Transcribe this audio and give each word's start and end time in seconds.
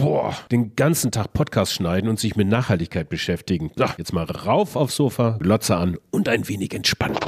Boah, 0.00 0.34
den 0.50 0.74
ganzen 0.76 1.12
Tag 1.12 1.34
Podcast 1.34 1.74
schneiden 1.74 2.08
und 2.08 2.18
sich 2.18 2.34
mit 2.34 2.48
Nachhaltigkeit 2.48 3.10
beschäftigen. 3.10 3.70
So, 3.76 3.84
jetzt 3.98 4.14
mal 4.14 4.24
rauf 4.24 4.74
aufs 4.74 4.96
Sofa, 4.96 5.36
Glotze 5.40 5.76
an 5.76 5.98
und 6.10 6.26
ein 6.26 6.48
wenig 6.48 6.72
entspannen. 6.72 7.18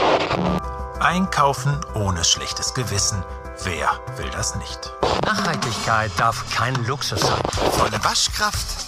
Einkaufen 0.99 1.79
ohne 1.95 2.25
schlechtes 2.25 2.73
Gewissen. 2.73 3.23
Wer 3.65 3.91
will 4.17 4.31
das 4.33 4.57
nicht? 4.57 4.91
Nachhaltigkeit 5.27 6.11
darf 6.17 6.51
kein 6.57 6.75
Luxus 6.87 7.21
sein. 7.21 7.43
Volle 7.73 8.03
Waschkraft, 8.03 8.87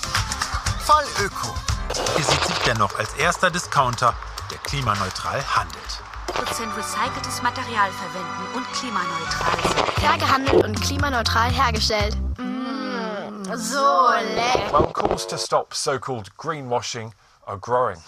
voll 0.80 1.04
Öko. 1.22 1.54
Ihr 2.16 2.24
seht 2.24 2.42
sich 2.42 2.58
dennoch 2.64 2.98
als 2.98 3.12
erster 3.14 3.50
Discounter, 3.50 4.14
der 4.50 4.58
klimaneutral 4.58 5.42
handelt. 5.42 6.00
Prozent 6.28 6.70
recyceltes 6.74 7.42
Material 7.42 7.90
verwenden 7.90 8.56
und 8.56 8.66
klimaneutral 8.72 9.62
sind. 9.62 9.88
Fair 10.00 10.18
gehandelt 10.18 10.64
und 10.64 10.80
klimaneutral 10.80 11.50
hergestellt. 11.50 12.16
So 13.56 14.10
lecker. 14.34 14.72
Well, 14.72 14.92
calls 14.92 15.26
to 15.26 15.38
stop 15.38 15.74
so-called 15.74 16.30
greenwashing 16.36 17.12
are 17.46 17.56
growing. 17.56 17.98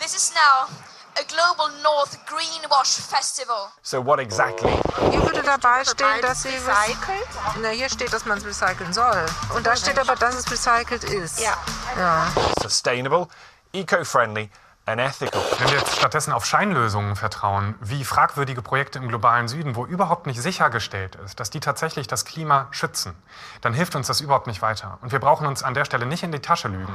This 0.00 0.14
is 0.14 0.32
now 0.34 0.68
a 1.16 1.24
global 1.24 1.70
North 1.82 2.18
Greenwash 2.26 3.00
Festival. 3.00 3.70
So 3.82 4.00
what 4.00 4.18
exactly? 4.18 4.72
Hier 5.10 5.22
würde 5.22 5.42
dabei 5.42 5.84
stehen, 5.84 6.20
dass 6.22 6.42
sie 6.42 6.48
recycelt. 6.48 7.28
Na, 7.60 7.68
hier 7.68 7.88
steht, 7.88 8.12
dass 8.12 8.26
man 8.26 8.38
es 8.38 8.44
recyceln 8.44 8.92
soll. 8.92 9.26
Und 9.54 9.64
da 9.66 9.76
steht 9.76 9.98
aber, 9.98 10.16
dass 10.16 10.34
es 10.34 10.50
recycelt 10.50 11.04
ist. 11.04 11.40
Ja. 11.40 11.56
Ja. 11.96 12.26
Sustainable, 12.60 13.28
eco-friendly 13.72 14.50
Wenn 14.88 14.98
wir 14.98 15.78
jetzt 15.78 15.96
stattdessen 15.96 16.32
auf 16.32 16.46
Scheinlösungen 16.46 17.16
vertrauen, 17.16 17.74
wie 17.80 18.04
fragwürdige 18.04 18.62
Projekte 18.62 19.00
im 19.00 19.08
globalen 19.08 19.48
Süden, 19.48 19.74
wo 19.74 19.84
überhaupt 19.84 20.28
nicht 20.28 20.40
sichergestellt 20.40 21.16
ist, 21.24 21.40
dass 21.40 21.50
die 21.50 21.58
tatsächlich 21.58 22.06
das 22.06 22.24
Klima 22.24 22.68
schützen, 22.70 23.14
dann 23.62 23.74
hilft 23.74 23.96
uns 23.96 24.06
das 24.06 24.20
überhaupt 24.20 24.46
nicht 24.46 24.62
weiter. 24.62 24.98
Und 25.02 25.10
wir 25.10 25.18
brauchen 25.18 25.48
uns 25.48 25.64
an 25.64 25.74
der 25.74 25.86
Stelle 25.86 26.06
nicht 26.06 26.22
in 26.22 26.30
die 26.30 26.38
Tasche 26.38 26.68
lügen. 26.68 26.94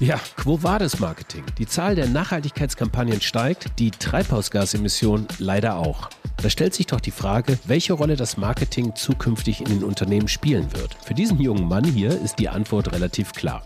Ja, 0.00 0.18
Quo 0.36 0.60
Vadis 0.60 0.98
Marketing. 0.98 1.44
Die 1.56 1.66
Zahl 1.66 1.94
der 1.94 2.08
Nachhaltigkeitskampagnen 2.08 3.20
steigt, 3.20 3.78
die 3.78 3.92
Treibhausgasemissionen 3.92 5.28
leider 5.38 5.76
auch. 5.76 6.10
Da 6.42 6.50
stellt 6.50 6.74
sich 6.74 6.86
doch 6.86 7.00
die 7.00 7.12
Frage, 7.12 7.60
welche 7.66 7.92
Rolle 7.92 8.16
das 8.16 8.36
Marketing 8.36 8.96
zukünftig 8.96 9.60
in 9.60 9.68
den 9.68 9.84
Unternehmen 9.84 10.26
spielen 10.26 10.72
wird. 10.72 10.96
Für 11.04 11.14
diesen 11.14 11.40
jungen 11.40 11.68
Mann 11.68 11.84
hier 11.84 12.10
ist 12.10 12.40
die 12.40 12.48
Antwort 12.48 12.92
relativ 12.92 13.32
klar. 13.32 13.62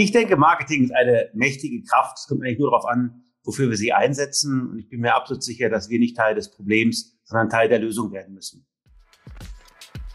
Ich 0.00 0.12
denke, 0.12 0.36
Marketing 0.36 0.84
ist 0.84 0.94
eine 0.94 1.28
mächtige 1.34 1.82
Kraft. 1.82 2.18
Es 2.18 2.28
kommt 2.28 2.44
eigentlich 2.44 2.60
nur 2.60 2.70
darauf 2.70 2.86
an, 2.86 3.24
wofür 3.42 3.68
wir 3.68 3.76
sie 3.76 3.92
einsetzen. 3.92 4.70
Und 4.70 4.78
ich 4.78 4.88
bin 4.88 5.00
mir 5.00 5.12
absolut 5.12 5.42
sicher, 5.42 5.68
dass 5.70 5.88
wir 5.88 5.98
nicht 5.98 6.16
Teil 6.16 6.36
des 6.36 6.52
Problems, 6.52 7.18
sondern 7.24 7.48
Teil 7.48 7.68
der 7.68 7.80
Lösung 7.80 8.12
werden 8.12 8.32
müssen. 8.32 8.64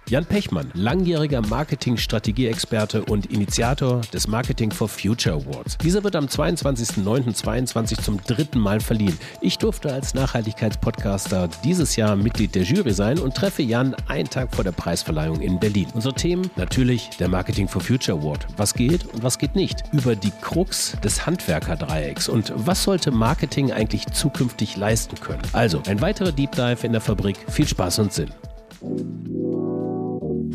Jan 0.10 0.26
Pechmann, 0.26 0.70
langjähriger 0.74 1.42
Marketingstrategieexperte 1.42 3.06
und 3.06 3.28
Initiator 3.28 4.02
des 4.14 4.28
Marketing 4.28 4.70
for 4.70 4.90
Future 4.90 5.36
Awards. 5.36 5.78
Dieser 5.78 6.04
wird 6.04 6.18
am 6.18 6.26
22.09.22 6.26 8.02
zum 8.02 8.22
dritten 8.22 8.60
Mal 8.60 8.82
verliehen. 8.82 9.18
Ich 9.40 9.58
durfte 9.58 9.94
als 9.94 10.14
Nachhaltigkeitspodcaster 10.14 11.50
dieses 11.64 11.96
Jahr 11.96 12.18
Mitglied 12.18 12.54
der 12.54 12.64
Jury 12.64 12.92
sein 12.92 13.18
und 13.18 13.34
treffe 13.34 13.64
Jan 13.64 13.96
einen 14.08 14.30
Tag 14.30 14.54
vor 14.54 14.66
der 14.66 14.74
Preisverleihung 14.74 15.40
in 15.40 15.58
Berlin. 15.58 15.88
Unsere 15.94 16.14
Themen 16.14 16.52
natürlich 16.58 17.10
der 17.20 17.30
Marketing 17.30 17.70
for 17.70 17.82
Future 17.82 18.20
Award. 18.20 18.46
Was 18.58 18.74
geht 18.74 19.06
und 19.14 19.24
was 19.24 19.40
geht 19.40 19.56
nicht? 19.56 19.84
Über 19.94 20.18
die 20.18 20.34
Krux 20.42 20.98
des 21.02 21.26
Handwerkerdreiecks 21.26 22.28
und 22.28 22.52
was 22.56 22.84
sollte 22.84 23.12
Marketing 23.12 23.72
eigentlich 23.72 24.06
zukünftig 24.08 24.76
leisten 24.76 25.16
können? 25.16 25.42
Also 25.54 25.82
ein 25.88 26.02
weiterer 26.02 26.34
Deep 26.34 26.52
Dive 26.52 26.86
in 26.86 26.92
der 26.92 27.02
Fabrik. 27.02 27.38
Viel 27.50 27.68
Spaß 27.68 28.00
und 28.00 28.12
Sinn. 28.12 28.32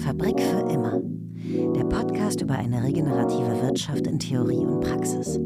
Fabrik 0.08 0.40
für 0.40 0.60
immer. 0.70 1.02
Der 1.76 1.84
Podcast 1.84 2.40
über 2.40 2.54
eine 2.54 2.82
regenerative 2.82 3.60
Wirtschaft 3.60 4.06
in 4.06 4.18
Theorie 4.18 4.64
und 4.64 4.80
Praxis. 4.80 5.38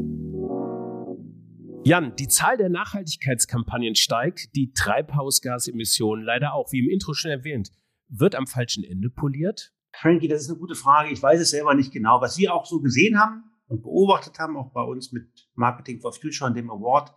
Jan, 1.83 2.15
die 2.15 2.29
Zahl 2.29 2.55
der 2.55 2.69
Nachhaltigkeitskampagnen 2.69 3.95
steigt, 3.95 4.55
die 4.55 4.71
Treibhausgasemissionen 4.71 6.23
leider 6.23 6.53
auch, 6.53 6.71
wie 6.71 6.79
im 6.79 6.89
Intro 6.89 7.13
schon 7.13 7.31
erwähnt. 7.31 7.71
Wird 8.07 8.35
am 8.35 8.47
falschen 8.47 8.85
Ende 8.85 9.09
poliert? 9.09 9.73
Frankie, 9.91 10.29
das 10.29 10.43
ist 10.43 10.49
eine 10.49 10.59
gute 10.59 10.75
Frage. 10.75 11.11
Ich 11.11 11.21
weiß 11.21 11.41
es 11.41 11.49
selber 11.49 11.75
nicht 11.75 11.91
genau. 11.91 12.21
Was 12.21 12.37
wir 12.37 12.53
auch 12.53 12.65
so 12.65 12.79
gesehen 12.79 13.19
haben 13.19 13.43
und 13.67 13.83
beobachtet 13.83 14.39
haben, 14.39 14.55
auch 14.55 14.71
bei 14.71 14.83
uns 14.83 15.11
mit 15.11 15.27
Marketing 15.55 15.99
for 15.99 16.13
Future 16.13 16.49
und 16.49 16.55
dem 16.55 16.71
Award, 16.71 17.13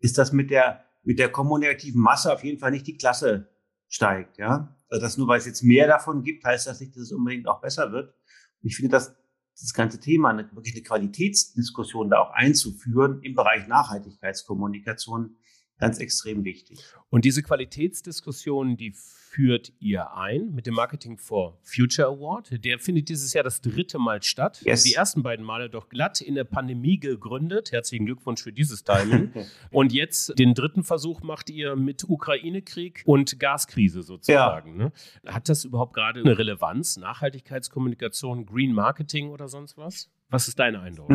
ist, 0.00 0.18
dass 0.18 0.32
mit 0.32 0.50
der, 0.50 0.84
mit 1.04 1.20
der 1.20 1.28
kommunikativen 1.28 2.00
Masse 2.00 2.32
auf 2.32 2.42
jeden 2.42 2.58
Fall 2.58 2.72
nicht 2.72 2.88
die 2.88 2.96
Klasse 2.96 3.52
steigt. 3.86 4.38
Ja? 4.38 4.74
Also 4.88 5.02
das 5.02 5.18
nur, 5.18 5.28
weil 5.28 5.38
es 5.38 5.46
jetzt 5.46 5.62
mehr 5.62 5.86
davon 5.86 6.22
gibt, 6.22 6.44
heißt 6.44 6.66
das 6.66 6.80
nicht, 6.80 6.94
dass 6.94 7.02
es 7.02 7.12
unbedingt 7.12 7.46
auch 7.46 7.60
besser 7.60 7.92
wird. 7.92 8.14
Und 8.62 8.68
ich 8.68 8.76
finde, 8.76 8.92
dass 8.92 9.14
das 9.60 9.72
ganze 9.74 9.98
Thema, 9.98 10.36
wirklich 10.36 10.74
eine 10.74 10.82
Qualitätsdiskussion 10.82 12.10
da 12.10 12.18
auch 12.20 12.30
einzuführen 12.30 13.20
im 13.22 13.34
Bereich 13.34 13.66
Nachhaltigkeitskommunikation 13.66 15.36
ganz 15.78 15.98
extrem 15.98 16.44
wichtig. 16.44 16.78
Und 17.10 17.24
diese 17.24 17.42
Qualitätsdiskussion, 17.42 18.76
die 18.76 18.92
führt 18.94 19.72
ihr 19.78 20.14
ein 20.14 20.52
mit 20.52 20.66
dem 20.66 20.74
Marketing 20.74 21.16
for 21.16 21.58
Future 21.62 22.08
Award. 22.08 22.64
Der 22.64 22.78
findet 22.78 23.08
dieses 23.08 23.32
Jahr 23.32 23.44
das 23.44 23.60
dritte 23.60 23.98
Mal 23.98 24.22
statt. 24.22 24.60
Yes. 24.64 24.82
Die 24.82 24.94
ersten 24.94 25.22
beiden 25.22 25.44
Male 25.44 25.70
doch 25.70 25.88
glatt 25.88 26.20
in 26.20 26.34
der 26.34 26.44
Pandemie 26.44 26.98
gegründet. 26.98 27.70
Herzlichen 27.70 28.06
Glückwunsch 28.06 28.42
für 28.42 28.52
dieses 28.52 28.84
Timing. 28.84 29.32
und 29.70 29.92
jetzt 29.92 30.38
den 30.38 30.54
dritten 30.54 30.82
Versuch 30.82 31.22
macht 31.22 31.50
ihr 31.50 31.76
mit 31.76 32.08
Ukraine-Krieg 32.08 33.02
und 33.06 33.38
Gaskrise 33.38 34.02
sozusagen. 34.02 34.76
Ne? 34.76 34.92
Hat 35.26 35.48
das 35.48 35.64
überhaupt 35.64 35.94
gerade 35.94 36.20
eine 36.20 36.36
Relevanz? 36.36 36.96
Nachhaltigkeitskommunikation, 36.96 38.46
Green 38.46 38.72
Marketing 38.72 39.30
oder 39.30 39.48
sonst 39.48 39.76
was? 39.76 40.10
Was 40.30 40.48
ist 40.48 40.58
dein 40.58 40.74
Eindruck? 40.74 41.10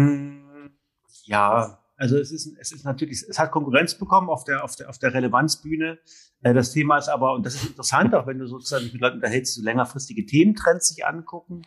Ja, 1.25 1.82
also 1.95 2.17
es 2.17 2.31
ist, 2.31 2.55
es 2.59 2.71
ist 2.71 2.85
natürlich, 2.85 3.23
es 3.29 3.37
hat 3.37 3.51
Konkurrenz 3.51 3.97
bekommen 3.97 4.29
auf 4.29 4.43
der, 4.43 4.63
auf 4.63 4.75
der, 4.75 4.89
auf 4.89 4.97
der 4.97 5.13
Relevanzbühne. 5.13 5.99
Äh, 6.41 6.53
Das 6.53 6.71
Thema 6.71 6.97
ist 6.97 7.07
aber, 7.07 7.33
und 7.33 7.45
das 7.45 7.55
ist 7.55 7.65
interessant, 7.65 8.15
auch 8.15 8.25
wenn 8.25 8.39
du 8.39 8.47
sozusagen 8.47 8.85
mit 8.85 8.99
Leuten 8.99 9.17
unterhältst, 9.17 9.55
so 9.55 9.63
längerfristige 9.63 10.25
Thementrends 10.25 10.89
sich 10.89 11.05
angucken. 11.05 11.61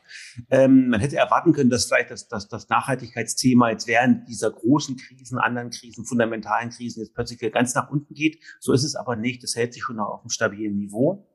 Ähm, 0.51 0.89
man 0.89 1.01
hätte 1.01 1.17
erwarten 1.17 1.53
können, 1.53 1.71
dass 1.71 1.87
vielleicht 1.87 2.11
das, 2.11 2.29
das, 2.29 2.49
das 2.49 2.69
Nachhaltigkeitsthema 2.69 3.71
jetzt 3.71 3.87
während 3.87 4.29
dieser 4.29 4.51
großen 4.51 4.97
Krisen, 4.97 5.39
anderen 5.39 5.71
Krisen, 5.71 6.05
fundamentalen 6.05 6.71
Krisen 6.71 7.01
jetzt 7.01 7.15
plötzlich 7.15 7.41
wieder 7.41 7.53
ganz 7.53 7.75
nach 7.75 7.91
unten 7.91 8.15
geht. 8.15 8.43
So 8.59 8.73
ist 8.73 8.85
es 8.85 8.97
aber 8.97 9.17
nicht. 9.17 9.43
Das 9.43 9.55
hält 9.55 9.75
sich 9.75 9.83
schon 9.83 10.01
auf 10.01 10.21
einem 10.21 10.31
stabilen 10.31 10.77
Niveau. 10.77 11.29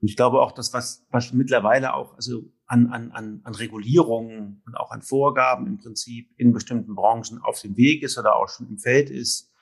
Und 0.00 0.08
ich 0.08 0.16
glaube 0.16 0.40
auch, 0.40 0.52
dass 0.52 0.72
was, 0.72 1.06
was 1.10 1.32
mittlerweile 1.32 1.94
auch, 1.94 2.14
also 2.14 2.44
an, 2.70 2.86
an, 2.92 3.10
an, 3.10 3.40
an 3.42 3.54
Regulierungen 3.56 4.62
und 4.64 4.76
auch 4.76 4.92
an 4.92 5.02
Vorgaben 5.02 5.66
im 5.66 5.78
Prinzip 5.78 6.30
in 6.36 6.52
bestimmten 6.52 6.94
Branchen 6.94 7.40
auf 7.42 7.60
dem 7.60 7.76
Weg 7.76 8.04
ist 8.04 8.16
oder 8.16 8.36
auch 8.36 8.48
schon 8.48 8.68
im 8.68 8.78
Feld 8.78 9.10
ist, 9.10 9.52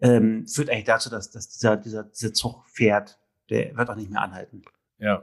ähm, 0.00 0.44
führt 0.48 0.68
eigentlich 0.68 0.84
dazu, 0.84 1.08
dass, 1.08 1.30
dass 1.30 1.48
dieser, 1.48 1.76
dieser, 1.76 2.02
dieser 2.02 2.32
Zug 2.32 2.64
fährt. 2.66 3.20
Der 3.48 3.76
wird 3.76 3.88
auch 3.88 3.94
nicht 3.94 4.10
mehr 4.10 4.22
anhalten. 4.22 4.62
Ja, 5.00 5.22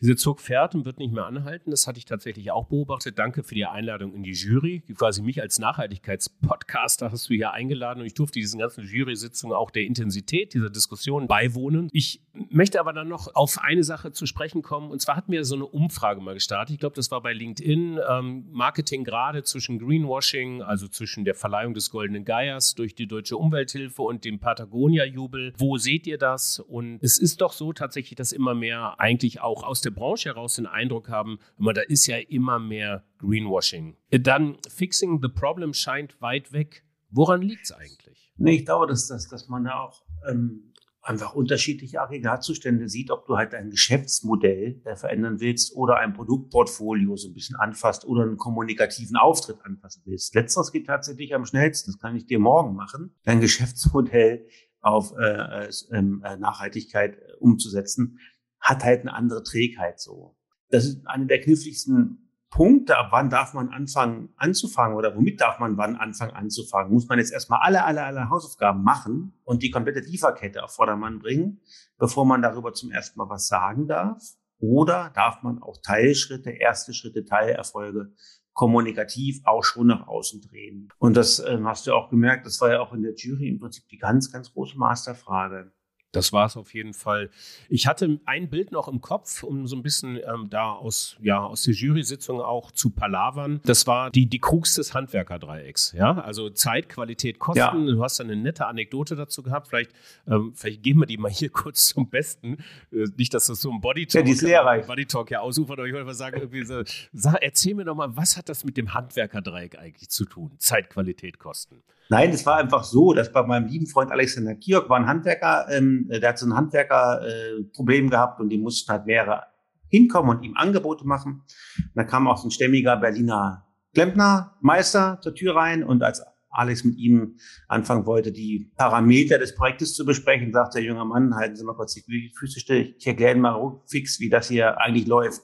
diese 0.00 0.14
Zug 0.14 0.40
fährt 0.40 0.76
und 0.76 0.84
wird 0.84 0.98
nicht 0.98 1.12
mehr 1.12 1.26
anhalten. 1.26 1.72
Das 1.72 1.88
hatte 1.88 1.98
ich 1.98 2.04
tatsächlich 2.04 2.52
auch 2.52 2.68
beobachtet. 2.68 3.18
Danke 3.18 3.42
für 3.42 3.56
die 3.56 3.66
Einladung 3.66 4.14
in 4.14 4.22
die 4.22 4.30
Jury. 4.30 4.84
Quasi 4.94 5.20
mich 5.20 5.42
als 5.42 5.58
Nachhaltigkeitspodcaster 5.58 7.10
hast 7.10 7.28
du 7.28 7.34
hier 7.34 7.50
eingeladen 7.50 8.00
und 8.00 8.06
ich 8.06 8.14
durfte 8.14 8.38
diesen 8.38 8.60
ganzen 8.60 8.84
Jury-Sitzungen 8.84 9.56
auch 9.56 9.72
der 9.72 9.82
Intensität 9.82 10.54
dieser 10.54 10.70
Diskussion 10.70 11.26
beiwohnen. 11.26 11.88
Ich 11.92 12.22
möchte 12.56 12.80
aber 12.80 12.92
dann 12.92 13.08
noch 13.08 13.34
auf 13.34 13.58
eine 13.60 13.84
Sache 13.84 14.12
zu 14.12 14.26
sprechen 14.26 14.62
kommen. 14.62 14.90
Und 14.90 15.00
zwar 15.00 15.16
hatten 15.16 15.30
wir 15.30 15.44
so 15.44 15.54
eine 15.54 15.66
Umfrage 15.66 16.20
mal 16.20 16.34
gestartet. 16.34 16.74
Ich 16.74 16.80
glaube, 16.80 16.96
das 16.96 17.10
war 17.10 17.20
bei 17.20 17.32
LinkedIn. 17.32 18.00
Ähm, 18.08 18.46
Marketing 18.50 19.04
gerade 19.04 19.44
zwischen 19.44 19.78
Greenwashing, 19.78 20.62
also 20.62 20.88
zwischen 20.88 21.24
der 21.24 21.34
Verleihung 21.34 21.74
des 21.74 21.90
Goldenen 21.90 22.24
Geiers 22.24 22.74
durch 22.74 22.94
die 22.94 23.06
Deutsche 23.06 23.36
Umwelthilfe 23.36 24.02
und 24.02 24.24
dem 24.24 24.40
Patagonia-Jubel. 24.40 25.52
Wo 25.58 25.76
seht 25.76 26.06
ihr 26.06 26.18
das? 26.18 26.58
Und 26.58 26.98
es 27.02 27.18
ist 27.18 27.40
doch 27.40 27.52
so 27.52 27.72
tatsächlich, 27.72 28.16
dass 28.16 28.32
immer 28.32 28.54
mehr 28.54 28.98
eigentlich 28.98 29.40
auch 29.40 29.62
aus 29.62 29.82
der 29.82 29.90
Branche 29.90 30.30
heraus 30.30 30.56
den 30.56 30.66
Eindruck 30.66 31.08
haben, 31.08 31.38
immer, 31.58 31.74
da 31.74 31.82
ist 31.82 32.06
ja 32.06 32.16
immer 32.16 32.58
mehr 32.58 33.04
Greenwashing. 33.18 33.96
Dann 34.10 34.56
Fixing 34.68 35.20
the 35.20 35.28
Problem 35.28 35.74
scheint 35.74 36.20
weit 36.20 36.52
weg. 36.52 36.84
Woran 37.10 37.42
liegt 37.42 37.64
es 37.64 37.72
eigentlich? 37.72 38.32
Nee, 38.36 38.56
ich 38.56 38.64
glaube, 38.64 38.86
dass, 38.86 39.06
dass, 39.06 39.28
dass 39.28 39.48
man 39.48 39.64
da 39.64 39.80
auch 39.80 40.02
ähm, 40.28 40.72
einfach 41.06 41.34
unterschiedliche 41.34 42.00
Aggregatzustände 42.00 42.88
sieht, 42.88 43.10
ob 43.10 43.26
du 43.26 43.36
halt 43.36 43.54
ein 43.54 43.70
Geschäftsmodell 43.70 44.80
äh, 44.84 44.96
verändern 44.96 45.40
willst 45.40 45.74
oder 45.76 45.98
ein 45.98 46.12
Produktportfolio 46.12 47.16
so 47.16 47.28
ein 47.28 47.34
bisschen 47.34 47.56
anfasst 47.56 48.04
oder 48.04 48.22
einen 48.22 48.36
kommunikativen 48.36 49.16
Auftritt 49.16 49.58
anpassen 49.64 50.02
willst. 50.04 50.34
Letzteres 50.34 50.72
geht 50.72 50.86
tatsächlich 50.86 51.34
am 51.34 51.46
schnellsten. 51.46 51.92
Das 51.92 52.00
kann 52.00 52.16
ich 52.16 52.26
dir 52.26 52.40
morgen 52.40 52.74
machen. 52.74 53.14
Dein 53.22 53.40
Geschäftsmodell 53.40 54.48
auf 54.80 55.12
äh, 55.16 55.68
äh, 55.68 56.02
Nachhaltigkeit 56.02 57.16
äh, 57.16 57.32
umzusetzen, 57.38 58.18
hat 58.60 58.84
halt 58.84 59.02
eine 59.02 59.14
andere 59.14 59.42
Trägheit 59.42 60.00
so. 60.00 60.36
Das 60.70 60.84
ist 60.84 61.06
eine 61.06 61.26
der 61.26 61.40
kniffligsten 61.40 62.25
Punkte, 62.50 62.96
ab 62.96 63.08
wann 63.10 63.28
darf 63.28 63.54
man 63.54 63.70
anfangen 63.70 64.32
anzufangen 64.36 64.96
oder 64.96 65.14
womit 65.16 65.40
darf 65.40 65.58
man 65.58 65.76
wann 65.76 65.96
anfangen 65.96 66.32
anzufangen? 66.32 66.92
Muss 66.92 67.08
man 67.08 67.18
jetzt 67.18 67.32
erstmal 67.32 67.60
alle, 67.62 67.84
alle, 67.84 68.04
alle 68.04 68.30
Hausaufgaben 68.30 68.82
machen 68.82 69.34
und 69.44 69.62
die 69.62 69.70
komplette 69.70 70.00
Lieferkette 70.00 70.62
auf 70.62 70.74
Vordermann 70.74 71.18
bringen, 71.18 71.60
bevor 71.98 72.24
man 72.24 72.42
darüber 72.42 72.72
zum 72.72 72.90
ersten 72.90 73.18
Mal 73.18 73.28
was 73.28 73.48
sagen 73.48 73.88
darf? 73.88 74.22
Oder 74.58 75.10
darf 75.14 75.42
man 75.42 75.60
auch 75.62 75.76
Teilschritte, 75.82 76.50
erste 76.50 76.94
Schritte, 76.94 77.24
Teilerfolge 77.24 78.12
kommunikativ 78.54 79.42
auch 79.44 79.62
schon 79.62 79.88
nach 79.88 80.06
außen 80.06 80.40
drehen? 80.40 80.88
Und 80.98 81.16
das 81.16 81.40
äh, 81.40 81.58
hast 81.64 81.86
du 81.86 81.94
auch 81.94 82.08
gemerkt, 82.08 82.46
das 82.46 82.60
war 82.60 82.72
ja 82.72 82.80
auch 82.80 82.92
in 82.94 83.02
der 83.02 83.14
Jury 83.14 83.48
im 83.48 83.58
Prinzip 83.58 83.86
die 83.88 83.98
ganz, 83.98 84.32
ganz 84.32 84.52
große 84.52 84.78
Masterfrage. 84.78 85.72
Das 86.16 86.32
war 86.32 86.46
es 86.46 86.56
auf 86.56 86.74
jeden 86.74 86.94
Fall. 86.94 87.30
Ich 87.68 87.86
hatte 87.86 88.18
ein 88.24 88.48
Bild 88.48 88.72
noch 88.72 88.88
im 88.88 89.00
Kopf, 89.00 89.42
um 89.42 89.66
so 89.66 89.76
ein 89.76 89.82
bisschen 89.82 90.16
ähm, 90.16 90.48
da 90.50 90.72
aus, 90.72 91.16
ja, 91.20 91.40
aus 91.40 91.62
der 91.62 91.74
Jury-Sitzung 91.74 92.40
auch 92.40 92.72
zu 92.72 92.90
palavern. 92.90 93.60
Das 93.64 93.86
war 93.86 94.10
die, 94.10 94.26
die 94.26 94.38
Krux 94.38 94.74
des 94.74 94.94
Handwerkerdreiecks. 94.94 95.92
Ja, 95.92 96.18
also 96.18 96.50
Zeit, 96.50 96.88
Qualität, 96.88 97.38
Kosten. 97.38 97.58
Ja. 97.60 97.94
Du 97.94 98.02
hast 98.02 98.20
eine 98.20 98.34
nette 98.34 98.66
Anekdote 98.66 99.14
dazu 99.14 99.42
gehabt. 99.42 99.68
Vielleicht, 99.68 99.92
ähm, 100.26 100.52
vielleicht 100.54 100.82
geben 100.82 101.00
wir 101.00 101.06
die 101.06 101.18
mal 101.18 101.30
hier 101.30 101.50
kurz 101.52 101.86
zum 101.86 102.08
Besten. 102.08 102.58
Äh, 102.92 103.06
nicht, 103.16 103.34
dass 103.34 103.46
das 103.46 103.60
so 103.60 103.70
ein 103.70 103.80
Bodytalk, 103.80 104.24
ja, 104.24 104.26
die 104.26 104.32
ist 104.32 104.42
lehrreich. 104.42 104.86
Bodytalk 104.86 105.30
ja 105.30 105.40
ausufert, 105.40 105.78
aber 105.78 105.86
ich 105.86 105.92
wollte 105.92 106.06
mal 106.06 106.14
sagen, 106.14 106.38
irgendwie 106.38 106.64
so, 106.64 106.82
sag, 107.12 107.42
erzähl 107.42 107.74
mir 107.74 107.84
doch 107.84 107.94
mal, 107.94 108.16
was 108.16 108.36
hat 108.36 108.48
das 108.48 108.64
mit 108.64 108.76
dem 108.76 108.94
Handwerkerdreieck 108.94 109.78
eigentlich 109.78 110.08
zu 110.08 110.24
tun? 110.24 110.52
Zeit, 110.58 110.88
Qualität, 110.90 111.38
Kosten. 111.38 111.82
Nein, 112.08 112.30
es 112.30 112.46
war 112.46 112.56
einfach 112.58 112.84
so, 112.84 113.12
dass 113.14 113.32
bei 113.32 113.42
meinem 113.42 113.66
lieben 113.66 113.86
Freund 113.86 114.12
Alexander 114.12 114.54
Kiok 114.54 114.88
war 114.88 114.98
ein 114.98 115.06
Handwerker, 115.06 115.66
ähm, 115.70 116.05
der 116.08 116.28
hat 116.28 116.38
so 116.38 116.46
ein 116.46 116.54
Handwerkerproblem 116.54 118.06
äh, 118.06 118.10
gehabt 118.10 118.40
und 118.40 118.48
die 118.48 118.58
mussten 118.58 118.90
halt 118.90 119.06
mehrere 119.06 119.44
hinkommen 119.88 120.36
und 120.36 120.42
ihm 120.42 120.56
Angebote 120.56 121.06
machen. 121.06 121.42
Und 121.78 121.92
da 121.94 122.04
kam 122.04 122.26
auch 122.26 122.38
so 122.38 122.48
ein 122.48 122.50
stämmiger 122.50 122.96
Berliner 122.96 123.64
Klempner, 123.94 124.54
Meister 124.60 125.18
zur 125.22 125.34
Tür 125.34 125.56
rein 125.56 125.82
und 125.82 126.02
als 126.02 126.22
Alex 126.50 126.84
mit 126.84 126.96
ihm 126.98 127.38
anfangen 127.68 128.06
wollte, 128.06 128.32
die 128.32 128.70
Parameter 128.76 129.38
des 129.38 129.54
Projektes 129.54 129.94
zu 129.94 130.04
besprechen, 130.04 130.52
sagt 130.52 130.74
der 130.74 130.82
junge 130.82 131.04
Mann, 131.04 131.34
halten 131.34 131.56
Sie 131.56 131.64
mal 131.64 131.74
kurz 131.74 131.94
die 131.94 132.32
Füße 132.36 132.60
still, 132.60 132.94
ich 132.98 133.06
erkläre 133.06 133.32
Ihnen 133.32 133.42
mal 133.42 133.80
fix, 133.86 134.20
wie 134.20 134.28
das 134.28 134.48
hier 134.48 134.78
eigentlich 134.80 135.06
läuft. 135.06 135.42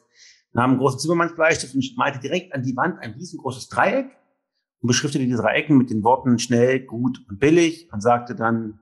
Dann 0.53 0.62
haben 0.65 0.70
einen 0.73 0.81
großen 0.81 0.99
Zimmermannsbleistift 1.00 1.75
und 1.75 1.97
malte 1.97 2.20
direkt 2.20 2.55
an 2.55 2.62
die 2.62 2.76
Wand 2.76 2.99
ein 3.00 3.12
riesengroßes 3.12 3.69
Dreieck 3.69 4.11
und 4.81 4.87
beschriftete 4.87 5.25
die 5.25 5.32
drei 5.32 5.55
Ecken 5.55 5.79
mit 5.79 5.91
den 5.91 6.03
Worten 6.03 6.38
schnell, 6.38 6.81
gut 6.81 7.25
und 7.29 7.38
billig 7.38 7.88
und 7.93 8.03
sagte 8.03 8.35
dann, 8.35 8.81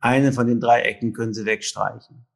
eine 0.00 0.32
von 0.32 0.46
den 0.46 0.60
drei 0.60 0.82
Ecken 0.82 1.12
können 1.12 1.34
Sie 1.34 1.44
wegstreichen. 1.44 2.26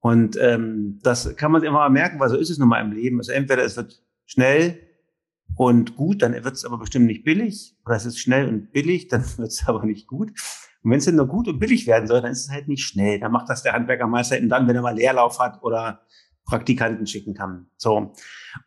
Und 0.00 0.36
ähm, 0.40 1.00
das 1.02 1.34
kann 1.36 1.50
man 1.50 1.60
sich 1.60 1.68
immer 1.68 1.80
mal 1.80 1.90
merken, 1.90 2.20
weil 2.20 2.28
so 2.28 2.36
ist 2.36 2.50
es 2.50 2.58
nun 2.58 2.68
mal 2.68 2.80
im 2.80 2.92
Leben. 2.92 3.18
Also 3.18 3.32
entweder 3.32 3.64
es 3.64 3.76
wird 3.76 4.02
schnell 4.26 4.78
und 5.56 5.96
gut, 5.96 6.22
dann 6.22 6.32
wird 6.32 6.54
es 6.54 6.64
aber 6.64 6.78
bestimmt 6.78 7.06
nicht 7.06 7.24
billig, 7.24 7.76
oder 7.84 7.96
es 7.96 8.06
ist 8.06 8.18
schnell 8.18 8.48
und 8.48 8.72
billig, 8.72 9.08
dann 9.08 9.24
wird 9.38 9.48
es 9.48 9.66
aber 9.66 9.84
nicht 9.84 10.06
gut. 10.06 10.30
Und 10.82 10.92
wenn 10.92 10.98
es 10.98 11.06
denn 11.06 11.16
nur 11.16 11.26
gut 11.26 11.48
und 11.48 11.58
billig 11.58 11.86
werden 11.86 12.06
soll, 12.06 12.20
dann 12.20 12.30
ist 12.30 12.46
es 12.46 12.50
halt 12.50 12.68
nicht 12.68 12.84
schnell. 12.84 13.18
Dann 13.18 13.32
macht 13.32 13.48
das 13.48 13.62
der 13.62 13.72
Handwerkermeister 13.72 14.38
eben 14.38 14.48
dann, 14.48 14.68
wenn 14.68 14.76
er 14.76 14.82
mal 14.82 14.94
Leerlauf 14.94 15.40
hat 15.40 15.62
oder 15.62 16.02
Praktikanten 16.48 17.06
schicken 17.06 17.34
kann. 17.34 17.66
So. 17.76 18.14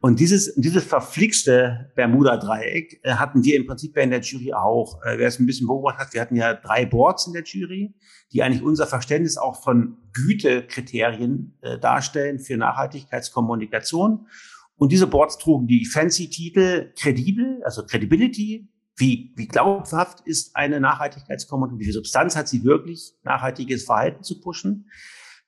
Und 0.01 0.19
dieses, 0.19 0.53
dieses 0.55 0.83
verflixte 0.83 1.91
Bermuda-Dreieck 1.95 3.01
äh, 3.03 3.13
hatten 3.15 3.43
wir 3.43 3.57
im 3.57 3.65
Prinzip 3.65 3.97
in 3.97 4.11
der 4.11 4.21
Jury 4.21 4.53
auch. 4.53 5.01
Äh, 5.03 5.17
wer 5.17 5.27
es 5.27 5.39
ein 5.39 5.47
bisschen 5.47 5.65
beobachtet 5.65 5.99
hat, 5.99 6.13
wir 6.13 6.21
hatten 6.21 6.35
ja 6.35 6.53
drei 6.53 6.85
Boards 6.85 7.25
in 7.25 7.33
der 7.33 7.43
Jury, 7.43 7.95
die 8.31 8.43
eigentlich 8.43 8.61
unser 8.61 8.85
Verständnis 8.85 9.37
auch 9.37 9.63
von 9.63 9.97
Gütekriterien 10.13 11.57
äh, 11.61 11.79
darstellen 11.79 12.37
für 12.37 12.55
Nachhaltigkeitskommunikation. 12.55 14.27
Und 14.75 14.91
diese 14.91 15.07
Boards 15.07 15.39
trugen 15.39 15.65
die 15.65 15.85
fancy 15.85 16.29
Titel 16.29 16.93
kredibel, 16.95 17.61
also 17.63 17.83
Credibility, 17.83 18.69
wie, 18.95 19.33
wie 19.35 19.47
glaubhaft 19.47 20.21
ist 20.25 20.55
eine 20.55 20.79
Nachhaltigkeitskommunikation, 20.79 21.79
wie 21.79 21.85
viel 21.85 21.93
Substanz 21.93 22.35
hat 22.35 22.47
sie 22.47 22.63
wirklich, 22.63 23.15
nachhaltiges 23.23 23.85
Verhalten 23.85 24.23
zu 24.23 24.39
pushen. 24.39 24.85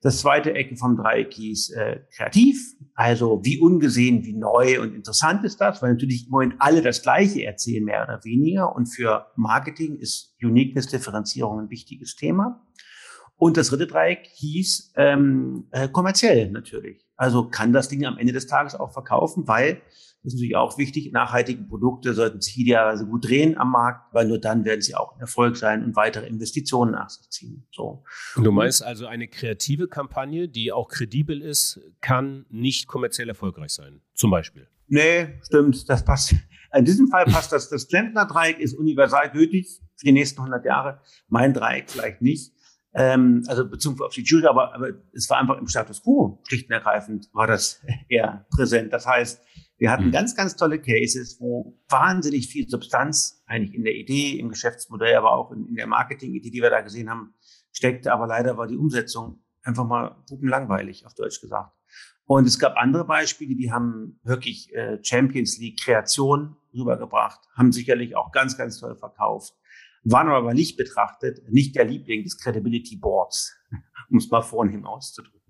Das 0.03 0.19
zweite 0.19 0.53
Ecke 0.53 0.75
vom 0.75 0.97
Dreieck 0.97 1.33
hieß 1.33 1.69
äh, 1.71 2.01
kreativ. 2.13 2.57
Also 2.94 3.39
wie 3.44 3.57
ungesehen, 3.59 4.25
wie 4.25 4.33
neu 4.33 4.81
und 4.81 4.94
interessant 4.94 5.45
ist 5.45 5.61
das, 5.61 5.81
weil 5.81 5.94
natürlich 5.94 6.25
im 6.25 6.31
Moment 6.31 6.55
alle 6.59 6.81
das 6.81 7.01
Gleiche 7.01 7.45
erzählen, 7.45 7.85
mehr 7.85 8.03
oder 8.03 8.21
weniger. 8.25 8.75
Und 8.75 8.88
für 8.88 9.27
Marketing 9.38 9.95
ist 9.95 10.35
Uniqueness, 10.44 10.88
Differenzierung 10.88 11.57
ein 11.57 11.69
wichtiges 11.69 12.17
Thema. 12.17 12.67
Und 13.38 13.55
das 13.55 13.69
dritte 13.69 13.88
Dreieck 13.88 14.27
hieß 14.33 14.91
ähm, 14.97 15.67
äh, 15.71 15.88
kommerziell 15.88 16.51
natürlich. 16.51 17.07
Also 17.15 17.47
kann 17.47 17.71
das 17.71 17.88
Ding 17.88 18.06
am 18.06 18.17
Ende 18.17 18.33
des 18.33 18.45
Tages 18.45 18.75
auch 18.75 18.91
verkaufen, 18.91 19.47
weil 19.47 19.81
das 20.23 20.33
ist 20.33 20.39
natürlich 20.39 20.55
auch 20.55 20.77
wichtig. 20.77 21.11
Nachhaltige 21.11 21.63
Produkte 21.63 22.13
sollten 22.13 22.39
sich 22.39 22.57
idealerweise 22.57 23.05
gut 23.05 23.27
drehen 23.27 23.57
am 23.57 23.71
Markt, 23.71 24.13
weil 24.13 24.25
nur 24.25 24.39
dann 24.39 24.63
werden 24.63 24.81
sie 24.81 24.95
auch 24.95 25.15
ein 25.15 25.19
Erfolg 25.19 25.57
sein 25.57 25.83
und 25.83 25.97
weitere 25.97 26.27
Investitionen 26.27 26.93
nach 26.93 27.09
sich 27.09 27.29
ziehen. 27.29 27.67
So. 27.71 28.05
Du 28.35 28.51
meinst 28.53 28.83
also, 28.83 29.05
eine 29.05 29.27
kreative 29.27 29.89
Kampagne, 29.89 30.47
die 30.47 30.71
auch 30.71 30.87
kredibel 30.87 31.41
ist, 31.41 31.81
kann 31.99 32.45
nicht 32.49 32.87
kommerziell 32.87 33.27
erfolgreich 33.27 33.71
sein, 33.71 34.01
zum 34.13 34.31
Beispiel? 34.31 34.67
Nee, 34.87 35.39
stimmt, 35.43 35.89
das 35.89 36.05
passt. 36.05 36.35
In 36.73 36.85
diesem 36.85 37.09
Fall 37.09 37.25
passt 37.25 37.51
das. 37.51 37.69
Das 37.69 37.87
Klempner-Dreieck 37.87 38.59
ist 38.59 38.73
universal 38.75 39.29
gültig 39.29 39.81
für 39.97 40.05
die 40.05 40.11
nächsten 40.13 40.39
100 40.39 40.65
Jahre. 40.65 41.01
Mein 41.27 41.53
Dreieck 41.53 41.89
vielleicht 41.89 42.21
nicht. 42.21 42.53
Ähm, 42.95 43.43
also 43.47 43.67
bezogen 43.67 43.99
auf 44.01 44.13
die 44.13 44.21
Jury, 44.21 44.45
aber, 44.45 44.73
aber 44.73 44.89
es 45.13 45.29
war 45.29 45.39
einfach 45.39 45.57
im 45.57 45.67
Status 45.67 46.03
quo, 46.03 46.39
schlicht 46.47 46.69
und 46.69 46.73
ergreifend, 46.73 47.27
war 47.33 47.47
das 47.47 47.81
eher 48.09 48.45
präsent. 48.55 48.93
Das 48.93 49.07
heißt, 49.07 49.41
wir 49.77 49.91
hatten 49.91 50.07
mhm. 50.07 50.11
ganz, 50.11 50.35
ganz 50.35 50.55
tolle 50.55 50.79
Cases, 50.79 51.39
wo 51.39 51.79
wahnsinnig 51.89 52.47
viel 52.47 52.67
Substanz 52.69 53.43
eigentlich 53.45 53.73
in 53.75 53.83
der 53.83 53.95
Idee, 53.95 54.39
im 54.39 54.49
Geschäftsmodell, 54.49 55.15
aber 55.15 55.31
auch 55.31 55.51
in, 55.51 55.67
in 55.67 55.75
der 55.75 55.87
Marketing-Idee, 55.87 56.51
die 56.51 56.61
wir 56.61 56.69
da 56.69 56.81
gesehen 56.81 57.09
haben, 57.09 57.33
steckte. 57.71 58.13
Aber 58.13 58.27
leider 58.27 58.57
war 58.57 58.67
die 58.67 58.77
Umsetzung 58.77 59.43
einfach 59.63 59.85
mal 59.85 60.23
langweilig, 60.41 61.05
auf 61.05 61.13
Deutsch 61.15 61.41
gesagt. 61.41 61.73
Und 62.25 62.47
es 62.47 62.57
gab 62.57 62.77
andere 62.77 63.05
Beispiele, 63.05 63.55
die 63.55 63.71
haben 63.71 64.19
wirklich 64.23 64.73
äh, 64.73 64.99
Champions 65.03 65.57
League 65.59 65.81
Kreation 65.81 66.55
rübergebracht, 66.73 67.39
haben 67.55 67.71
sicherlich 67.71 68.15
auch 68.15 68.31
ganz, 68.31 68.57
ganz 68.57 68.79
toll 68.79 68.95
verkauft, 68.95 69.53
waren 70.03 70.29
aber 70.29 70.43
bei 70.43 70.53
Licht 70.53 70.77
betrachtet 70.77 71.41
nicht 71.49 71.75
der 71.75 71.85
Liebling 71.85 72.23
des 72.23 72.37
Credibility 72.37 72.97
Boards, 72.97 73.53
um 74.09 74.17
es 74.17 74.29
mal 74.29 74.41
vornehm 74.41 74.85
auszudrücken. 74.85 75.43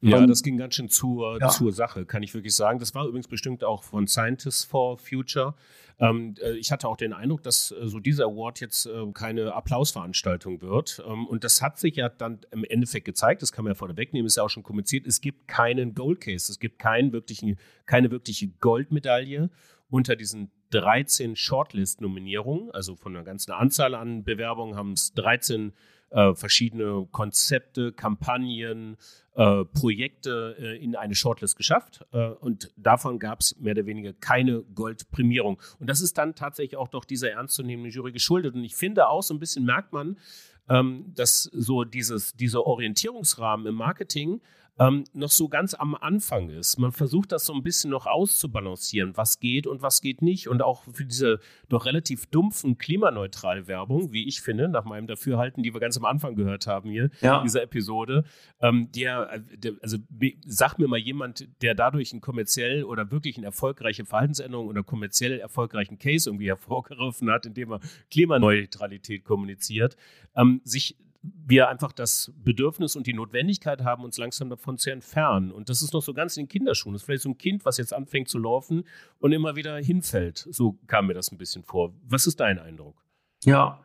Ja, 0.00 0.24
das 0.26 0.42
ging 0.42 0.56
ganz 0.56 0.74
schön 0.74 0.88
zur, 0.88 1.40
ja. 1.40 1.48
zur 1.48 1.72
Sache, 1.72 2.06
kann 2.06 2.22
ich 2.22 2.32
wirklich 2.32 2.54
sagen. 2.54 2.78
Das 2.78 2.94
war 2.94 3.06
übrigens 3.06 3.26
bestimmt 3.26 3.64
auch 3.64 3.82
von 3.82 4.06
Scientists 4.06 4.64
for 4.64 4.96
Future. 4.96 5.54
Ähm, 5.98 6.34
äh, 6.40 6.52
ich 6.52 6.70
hatte 6.70 6.88
auch 6.88 6.96
den 6.96 7.12
Eindruck, 7.12 7.42
dass 7.42 7.72
äh, 7.72 7.88
so 7.88 7.98
dieser 7.98 8.26
Award 8.26 8.60
jetzt 8.60 8.86
äh, 8.86 9.06
keine 9.12 9.54
Applausveranstaltung 9.54 10.62
wird. 10.62 11.02
Ähm, 11.04 11.26
und 11.26 11.42
das 11.42 11.60
hat 11.62 11.78
sich 11.78 11.96
ja 11.96 12.08
dann 12.08 12.40
im 12.52 12.64
Endeffekt 12.64 13.06
gezeigt, 13.06 13.42
das 13.42 13.50
kann 13.50 13.64
man 13.64 13.72
ja 13.72 13.74
vorne 13.74 13.96
wegnehmen, 13.96 14.26
ist 14.26 14.36
ja 14.36 14.44
auch 14.44 14.50
schon 14.50 14.62
kommuniziert, 14.62 15.06
es 15.06 15.20
gibt 15.20 15.48
keinen 15.48 15.94
Gold 15.94 16.20
Case, 16.20 16.52
es 16.52 16.60
gibt 16.60 16.78
keinen 16.78 17.12
wirklichen, 17.12 17.56
keine 17.86 18.12
wirkliche 18.12 18.48
Goldmedaille 18.60 19.50
unter 19.90 20.14
diesen 20.14 20.52
13 20.70 21.34
Shortlist-Nominierungen, 21.34 22.70
also 22.70 22.94
von 22.94 23.16
einer 23.16 23.24
ganzen 23.24 23.52
Anzahl 23.52 23.94
an 23.94 24.22
Bewerbungen 24.22 24.76
haben 24.76 24.92
es 24.92 25.14
13 25.14 25.72
äh, 26.10 26.34
verschiedene 26.34 27.06
Konzepte, 27.10 27.92
Kampagnen, 27.92 28.96
äh, 29.34 29.64
Projekte 29.66 30.56
äh, 30.58 30.82
in 30.82 30.96
eine 30.96 31.14
Shortlist 31.14 31.56
geschafft. 31.56 32.04
Äh, 32.12 32.28
und 32.28 32.70
davon 32.76 33.18
gab 33.18 33.40
es 33.40 33.56
mehr 33.60 33.72
oder 33.72 33.86
weniger 33.86 34.12
keine 34.12 34.62
Goldprämierung. 34.74 35.60
Und 35.78 35.88
das 35.88 36.00
ist 36.00 36.18
dann 36.18 36.34
tatsächlich 36.34 36.76
auch 36.76 36.88
doch 36.88 37.04
dieser 37.04 37.30
ernstzunehmenden 37.30 37.92
Jury 37.92 38.12
geschuldet. 38.12 38.54
Und 38.54 38.64
ich 38.64 38.74
finde 38.74 39.08
auch, 39.08 39.22
so 39.22 39.34
ein 39.34 39.38
bisschen 39.38 39.64
merkt 39.64 39.92
man, 39.92 40.18
ähm, 40.68 41.12
dass 41.14 41.44
so 41.44 41.84
dieses, 41.84 42.34
dieser 42.34 42.66
Orientierungsrahmen 42.66 43.66
im 43.66 43.74
Marketing 43.76 44.40
ähm, 44.78 45.04
noch 45.12 45.30
so 45.30 45.48
ganz 45.48 45.74
am 45.74 45.94
Anfang 45.94 46.50
ist. 46.50 46.78
Man 46.78 46.92
versucht 46.92 47.32
das 47.32 47.46
so 47.46 47.52
ein 47.52 47.62
bisschen 47.62 47.90
noch 47.90 48.06
auszubalancieren, 48.06 49.16
was 49.16 49.40
geht 49.40 49.66
und 49.66 49.82
was 49.82 50.00
geht 50.00 50.22
nicht. 50.22 50.48
Und 50.48 50.62
auch 50.62 50.84
für 50.92 51.04
diese 51.04 51.40
doch 51.68 51.86
relativ 51.86 52.26
dumpfen 52.26 52.78
klimaneutral 52.78 53.66
Werbung, 53.66 54.12
wie 54.12 54.26
ich 54.28 54.40
finde, 54.40 54.68
nach 54.68 54.84
meinem 54.84 55.06
Dafürhalten, 55.06 55.62
die 55.62 55.74
wir 55.74 55.80
ganz 55.80 55.96
am 55.96 56.04
Anfang 56.04 56.36
gehört 56.36 56.66
haben 56.66 56.90
hier, 56.90 57.10
ja. 57.20 57.42
dieser 57.42 57.62
Episode, 57.62 58.24
ähm, 58.60 58.90
der, 58.92 59.38
der, 59.56 59.72
also 59.82 59.98
sag 60.46 60.78
mir 60.78 60.88
mal 60.88 60.98
jemand, 60.98 61.48
der 61.62 61.74
dadurch 61.74 62.12
einen 62.12 62.20
kommerziell 62.20 62.84
oder 62.84 63.10
wirklich 63.10 63.36
eine 63.36 63.46
erfolgreiche 63.46 64.04
Verhaltensänderung 64.04 64.68
oder 64.68 64.82
kommerziell 64.82 65.40
erfolgreichen 65.40 65.98
Case 65.98 66.28
irgendwie 66.28 66.48
hervorgerufen 66.48 67.30
hat, 67.30 67.46
indem 67.46 67.72
er 67.72 67.80
Klimaneutralität 68.10 69.24
kommuniziert, 69.24 69.96
ähm, 70.36 70.60
sich 70.64 70.96
wir 71.22 71.68
einfach 71.68 71.92
das 71.92 72.32
Bedürfnis 72.36 72.94
und 72.94 73.06
die 73.06 73.12
Notwendigkeit 73.12 73.82
haben, 73.82 74.04
uns 74.04 74.18
langsam 74.18 74.50
davon 74.50 74.78
zu 74.78 74.90
entfernen. 74.90 75.50
Und 75.50 75.68
das 75.68 75.82
ist 75.82 75.92
noch 75.92 76.02
so 76.02 76.14
ganz 76.14 76.36
in 76.36 76.44
den 76.44 76.48
Kinderschuhen. 76.48 76.94
Das 76.94 77.02
ist 77.02 77.06
vielleicht 77.06 77.22
so 77.22 77.30
ein 77.30 77.38
Kind, 77.38 77.64
was 77.64 77.76
jetzt 77.76 77.92
anfängt 77.92 78.28
zu 78.28 78.38
laufen 78.38 78.84
und 79.18 79.32
immer 79.32 79.56
wieder 79.56 79.76
hinfällt. 79.78 80.46
So 80.50 80.78
kam 80.86 81.08
mir 81.08 81.14
das 81.14 81.32
ein 81.32 81.38
bisschen 81.38 81.64
vor. 81.64 81.94
Was 82.04 82.26
ist 82.26 82.40
dein 82.40 82.58
Eindruck? 82.58 83.02
Ja. 83.44 83.84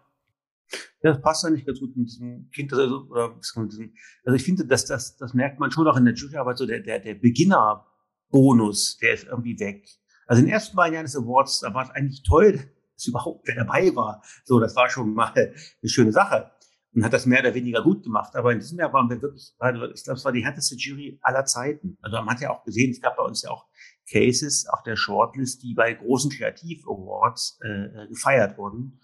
Ja, 1.02 1.12
das 1.12 1.22
passt 1.22 1.46
eigentlich 1.46 1.66
ganz 1.66 1.80
gut 1.80 1.96
mit 1.96 2.08
diesem 2.08 2.50
Kind. 2.52 2.72
Also, 2.74 3.08
oder, 3.10 3.36
also 3.36 4.36
ich 4.36 4.44
finde, 4.44 4.66
dass 4.66 4.86
das, 4.86 5.18
das 5.18 5.34
merkt 5.34 5.60
man 5.60 5.72
schon 5.72 5.88
auch 5.88 5.98
in 5.98 6.06
der 6.06 6.14
Juryarbeit, 6.14 6.58
so 6.58 6.66
der, 6.66 6.80
der, 6.80 7.00
der 7.00 7.16
Beginner-Bonus, 7.16 8.98
der 8.98 9.14
ist 9.14 9.26
irgendwie 9.26 9.60
weg. 9.60 9.88
Also 10.26 10.40
in 10.40 10.48
den 10.48 10.54
ersten 10.54 10.76
beiden 10.76 10.94
Jahren 10.94 11.06
des 11.06 11.16
Awards, 11.16 11.60
da 11.60 11.74
war 11.74 11.84
es 11.84 11.90
eigentlich 11.92 12.24
toll, 12.24 12.72
dass 12.94 13.06
überhaupt 13.06 13.48
wer 13.48 13.56
dabei 13.56 13.96
war. 13.96 14.24
So, 14.46 14.60
das 14.60 14.76
war 14.76 14.90
schon 14.90 15.14
mal 15.14 15.34
eine 15.34 15.90
schöne 15.90 16.12
Sache. 16.12 16.52
Und 16.94 17.04
hat 17.04 17.14
das 17.14 17.26
mehr 17.26 17.40
oder 17.40 17.54
weniger 17.54 17.82
gut 17.82 18.04
gemacht. 18.04 18.36
Aber 18.36 18.52
in 18.52 18.60
diesem 18.60 18.78
Jahr 18.78 18.94
waren 18.94 19.10
wir 19.10 19.22
wirklich, 19.22 19.52
ich 19.52 19.58
glaube, 20.04 20.18
es 20.18 20.26
war 20.26 20.32
die 20.32 20.44
härteste 20.44 20.76
Jury 20.76 21.20
aller 21.22 21.46
Zeiten. 21.46 21.98
Also 22.02 22.18
man 22.18 22.30
hat 22.30 22.42
ja 22.42 22.52
auch 22.52 22.64
gesehen, 22.64 22.92
es 22.92 23.02
gab 23.02 23.18
bei 23.18 23.24
uns 23.24 23.42
ja 23.42 23.50
auch 23.50 23.66
Cases 24.10 24.68
auf 24.68 24.84
der 24.84 24.96
Shortlist, 24.96 25.64
die 25.64 25.74
bei 25.74 25.94
großen 25.94 26.30
Kreativ-Awards 26.30 27.60
äh, 27.62 28.08
gefeiert 28.08 28.58
wurden, 28.58 29.00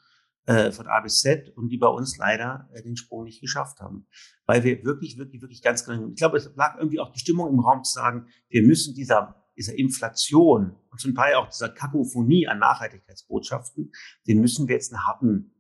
äh, 0.45 0.71
von 0.71 0.87
A 0.87 0.99
bis 0.99 1.21
Z, 1.21 1.49
und 1.55 1.69
die 1.69 1.77
bei 1.77 1.87
uns 1.87 2.17
leider 2.17 2.69
äh, 2.73 2.83
den 2.83 2.95
Sprung 2.95 3.23
nicht 3.23 3.41
geschafft 3.41 3.79
haben. 3.79 4.07
Weil 4.45 4.63
wir 4.63 4.83
wirklich, 4.83 5.17
wirklich, 5.17 5.41
wirklich 5.41 5.61
ganz 5.63 5.85
genau, 5.85 6.09
ich 6.09 6.17
glaube, 6.17 6.37
es 6.37 6.51
lag 6.55 6.77
irgendwie 6.77 6.99
auch 6.99 7.11
die 7.11 7.19
Stimmung 7.19 7.49
im 7.49 7.59
Raum 7.59 7.83
zu 7.83 7.93
sagen, 7.93 8.27
wir 8.49 8.63
müssen 8.63 8.93
dieser, 8.93 9.35
dieser 9.57 9.77
Inflation 9.77 10.75
und 10.91 10.99
zum 10.99 11.15
Teil 11.15 11.35
auch 11.35 11.49
dieser 11.49 11.69
Kakophonie 11.69 12.47
an 12.47 12.59
Nachhaltigkeitsbotschaften, 12.59 13.91
den 14.27 14.41
müssen 14.41 14.67
wir 14.67 14.75
jetzt 14.75 14.93
einen 14.93 15.07
harten, 15.07 15.53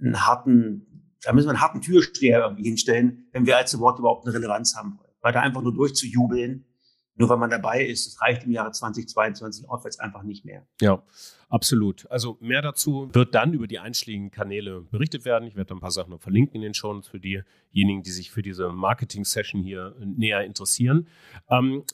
einen 0.00 0.26
harten 0.26 1.01
da 1.22 1.32
müssen 1.32 1.46
wir 1.46 1.50
einen 1.50 1.60
harten 1.60 1.80
Türsteher 1.80 2.40
irgendwie 2.40 2.64
hinstellen, 2.64 3.28
wenn 3.32 3.46
wir 3.46 3.56
als 3.56 3.78
Wort 3.78 3.98
überhaupt 3.98 4.26
eine 4.26 4.34
Relevanz 4.34 4.76
haben 4.76 4.98
wollen. 4.98 5.10
Weil 5.20 5.32
da 5.32 5.40
einfach 5.40 5.62
nur 5.62 5.72
durchzujubeln, 5.72 6.66
nur 7.14 7.28
weil 7.28 7.36
man 7.36 7.50
dabei 7.50 7.84
ist, 7.84 8.06
das 8.06 8.20
reicht 8.20 8.44
im 8.44 8.50
Jahre 8.50 8.72
2022 8.72 9.68
aufwärts 9.68 10.00
einfach 10.00 10.22
nicht 10.22 10.44
mehr. 10.44 10.66
Ja, 10.80 11.02
absolut. 11.48 12.10
Also 12.10 12.38
mehr 12.40 12.62
dazu 12.62 13.10
wird 13.12 13.34
dann 13.34 13.52
über 13.52 13.66
die 13.66 13.78
einschlägigen 13.78 14.30
Kanäle 14.30 14.80
berichtet 14.80 15.24
werden. 15.24 15.46
Ich 15.46 15.54
werde 15.54 15.74
ein 15.74 15.80
paar 15.80 15.90
Sachen 15.90 16.10
noch 16.10 16.20
verlinken 16.20 16.56
in 16.56 16.62
den 16.62 16.74
Shows 16.74 17.06
für 17.06 17.20
diejenigen, 17.20 18.02
die 18.02 18.10
sich 18.10 18.30
für 18.30 18.42
diese 18.42 18.70
Marketing-Session 18.70 19.62
hier 19.62 19.94
näher 20.00 20.44
interessieren. 20.44 21.06
Ähm, 21.50 21.84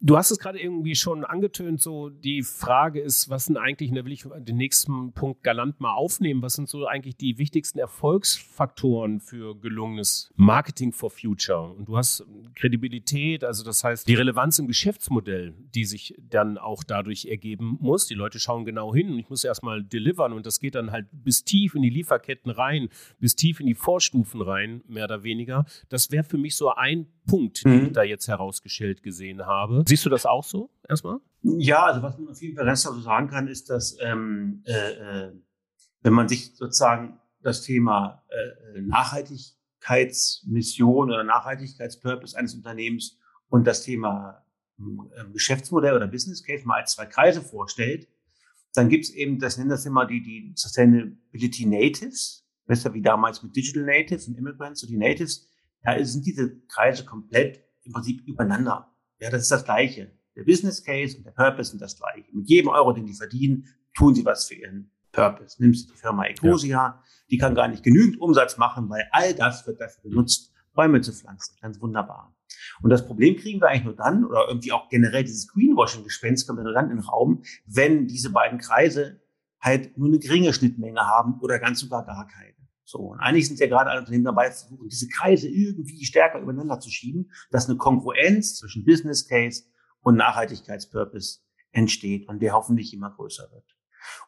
Du 0.00 0.16
hast 0.16 0.30
es 0.30 0.38
gerade 0.38 0.60
irgendwie 0.60 0.94
schon 0.94 1.24
angetönt, 1.24 1.80
so 1.80 2.08
die 2.08 2.42
Frage 2.42 3.00
ist, 3.00 3.30
was 3.30 3.46
sind 3.46 3.56
eigentlich, 3.56 3.90
und 3.90 3.96
da 3.96 4.04
will 4.04 4.12
ich 4.12 4.22
den 4.22 4.56
nächsten 4.56 5.12
Punkt 5.12 5.42
galant 5.42 5.80
mal 5.80 5.92
aufnehmen, 5.92 6.40
was 6.40 6.54
sind 6.54 6.68
so 6.68 6.86
eigentlich 6.86 7.16
die 7.16 7.36
wichtigsten 7.38 7.80
Erfolgsfaktoren 7.80 9.18
für 9.18 9.58
gelungenes 9.58 10.32
Marketing 10.36 10.92
for 10.92 11.10
Future? 11.10 11.72
Und 11.72 11.88
du 11.88 11.96
hast 11.96 12.24
Kredibilität, 12.54 13.42
also 13.42 13.64
das 13.64 13.82
heißt 13.82 14.06
die 14.06 14.14
Relevanz 14.14 14.60
im 14.60 14.68
Geschäftsmodell, 14.68 15.54
die 15.74 15.84
sich 15.84 16.14
dann 16.20 16.58
auch 16.58 16.84
dadurch 16.84 17.26
ergeben 17.26 17.76
muss. 17.80 18.06
Die 18.06 18.14
Leute 18.14 18.38
schauen 18.38 18.64
genau 18.64 18.94
hin 18.94 19.10
und 19.10 19.18
ich 19.18 19.28
muss 19.28 19.42
erstmal 19.42 19.82
delivern 19.82 20.32
und 20.32 20.46
das 20.46 20.60
geht 20.60 20.76
dann 20.76 20.92
halt 20.92 21.06
bis 21.10 21.42
tief 21.42 21.74
in 21.74 21.82
die 21.82 21.90
Lieferketten 21.90 22.52
rein, 22.52 22.88
bis 23.18 23.34
tief 23.34 23.58
in 23.58 23.66
die 23.66 23.74
Vorstufen 23.74 24.42
rein, 24.42 24.80
mehr 24.86 25.06
oder 25.06 25.24
weniger. 25.24 25.66
Das 25.88 26.12
wäre 26.12 26.22
für 26.22 26.38
mich 26.38 26.54
so 26.54 26.72
ein 26.72 27.08
Punkt, 27.26 27.64
den 27.64 27.80
mhm. 27.80 27.86
ich 27.86 27.92
da 27.92 28.02
jetzt 28.02 28.28
herausgestellt 28.28 29.02
gesehen 29.02 29.44
habe. 29.44 29.84
Siehst 29.88 30.04
du 30.04 30.10
das 30.10 30.26
auch 30.26 30.44
so 30.44 30.68
erstmal? 30.86 31.18
Ja, 31.40 31.86
also 31.86 32.02
was 32.02 32.18
man 32.18 32.28
auf 32.28 32.42
jeden 32.42 32.56
Fall 32.56 32.66
ganz 32.66 32.82
sagen 32.82 33.28
kann, 33.28 33.48
ist, 33.48 33.70
dass 33.70 33.96
ähm, 34.02 34.62
äh, 34.66 34.72
äh, 34.72 35.32
wenn 36.02 36.12
man 36.12 36.28
sich 36.28 36.54
sozusagen 36.54 37.18
das 37.40 37.62
Thema 37.62 38.22
äh, 38.28 38.82
Nachhaltigkeitsmission 38.82 41.10
oder 41.10 41.24
Nachhaltigkeitspurpose 41.24 42.36
eines 42.36 42.54
Unternehmens 42.54 43.16
und 43.48 43.66
das 43.66 43.82
Thema 43.82 44.44
äh, 44.78 44.82
Geschäftsmodell 45.32 45.96
oder 45.96 46.06
Business 46.06 46.44
Case 46.44 46.66
mal 46.66 46.80
als 46.80 46.92
zwei 46.92 47.06
Kreise 47.06 47.40
vorstellt, 47.40 48.08
dann 48.74 48.90
gibt 48.90 49.06
es 49.06 49.10
eben, 49.14 49.38
das 49.38 49.56
nennen 49.56 49.70
das 49.70 49.86
immer 49.86 50.04
die, 50.04 50.22
die 50.22 50.52
Sustainability 50.54 51.64
Natives, 51.64 52.46
besser 52.66 52.92
wie 52.92 53.00
damals 53.00 53.42
mit 53.42 53.56
Digital 53.56 53.84
Natives 53.84 54.28
und 54.28 54.36
Immigrants, 54.36 54.80
so 54.80 54.86
die 54.86 54.98
Natives, 54.98 55.48
da 55.82 56.04
sind 56.04 56.26
diese 56.26 56.60
Kreise 56.66 57.06
komplett 57.06 57.64
im 57.84 57.92
Prinzip 57.92 58.20
übereinander. 58.26 58.92
Ja, 59.20 59.30
das 59.30 59.42
ist 59.42 59.50
das 59.50 59.64
Gleiche. 59.64 60.10
Der 60.36 60.44
Business 60.44 60.84
Case 60.84 61.16
und 61.16 61.24
der 61.24 61.32
Purpose 61.32 61.70
sind 61.70 61.80
das 61.80 61.96
Gleiche. 61.96 62.28
Mit 62.32 62.48
jedem 62.48 62.68
Euro, 62.68 62.92
den 62.92 63.06
die 63.06 63.14
verdienen, 63.14 63.66
tun 63.94 64.14
sie 64.14 64.24
was 64.24 64.46
für 64.46 64.54
ihren 64.54 64.90
Purpose. 65.10 65.60
Nimmst 65.60 65.88
du 65.88 65.94
die 65.94 65.98
Firma 65.98 66.26
Ecosia, 66.26 66.68
ja. 66.68 67.02
die 67.30 67.38
kann 67.38 67.54
gar 67.54 67.68
nicht 67.68 67.82
genügend 67.82 68.20
Umsatz 68.20 68.56
machen, 68.56 68.88
weil 68.88 69.08
all 69.10 69.34
das 69.34 69.66
wird 69.66 69.80
dafür 69.80 70.10
benutzt, 70.10 70.52
Bäume 70.74 71.00
zu 71.00 71.12
pflanzen. 71.12 71.56
Ganz 71.60 71.80
wunderbar. 71.80 72.36
Und 72.82 72.90
das 72.90 73.04
Problem 73.04 73.36
kriegen 73.36 73.60
wir 73.60 73.68
eigentlich 73.68 73.84
nur 73.84 73.96
dann, 73.96 74.24
oder 74.24 74.46
irgendwie 74.46 74.70
auch 74.70 74.88
generell 74.88 75.24
dieses 75.24 75.48
Greenwashing-Gespenst 75.48 76.46
kommt 76.46 76.62
nur 76.62 76.72
dann 76.72 76.90
in 76.90 76.98
den 76.98 77.04
Raum, 77.04 77.42
wenn 77.66 78.06
diese 78.06 78.30
beiden 78.30 78.58
Kreise 78.58 79.20
halt 79.60 79.98
nur 79.98 80.08
eine 80.08 80.20
geringe 80.20 80.52
Schnittmenge 80.52 81.00
haben 81.00 81.40
oder 81.40 81.58
ganz 81.58 81.80
sogar 81.80 82.04
gar 82.04 82.28
keine. 82.28 82.54
So, 82.88 83.00
und 83.00 83.20
eigentlich 83.20 83.46
sind 83.46 83.60
ja 83.60 83.66
gerade 83.66 83.90
alle 83.90 84.00
Unternehmen 84.00 84.24
dabei, 84.24 84.50
versuchen, 84.50 84.88
diese 84.88 85.08
Kreise 85.08 85.46
irgendwie 85.46 86.06
stärker 86.06 86.40
übereinander 86.40 86.80
zu 86.80 86.88
schieben, 86.88 87.30
dass 87.50 87.68
eine 87.68 87.76
Kongruenz 87.76 88.56
zwischen 88.56 88.86
Business 88.86 89.28
Case 89.28 89.64
und 90.00 90.16
Nachhaltigkeitspurpose 90.16 91.40
entsteht 91.70 92.26
und 92.28 92.40
der 92.40 92.54
hoffentlich 92.54 92.94
immer 92.94 93.10
größer 93.10 93.46
wird. 93.52 93.76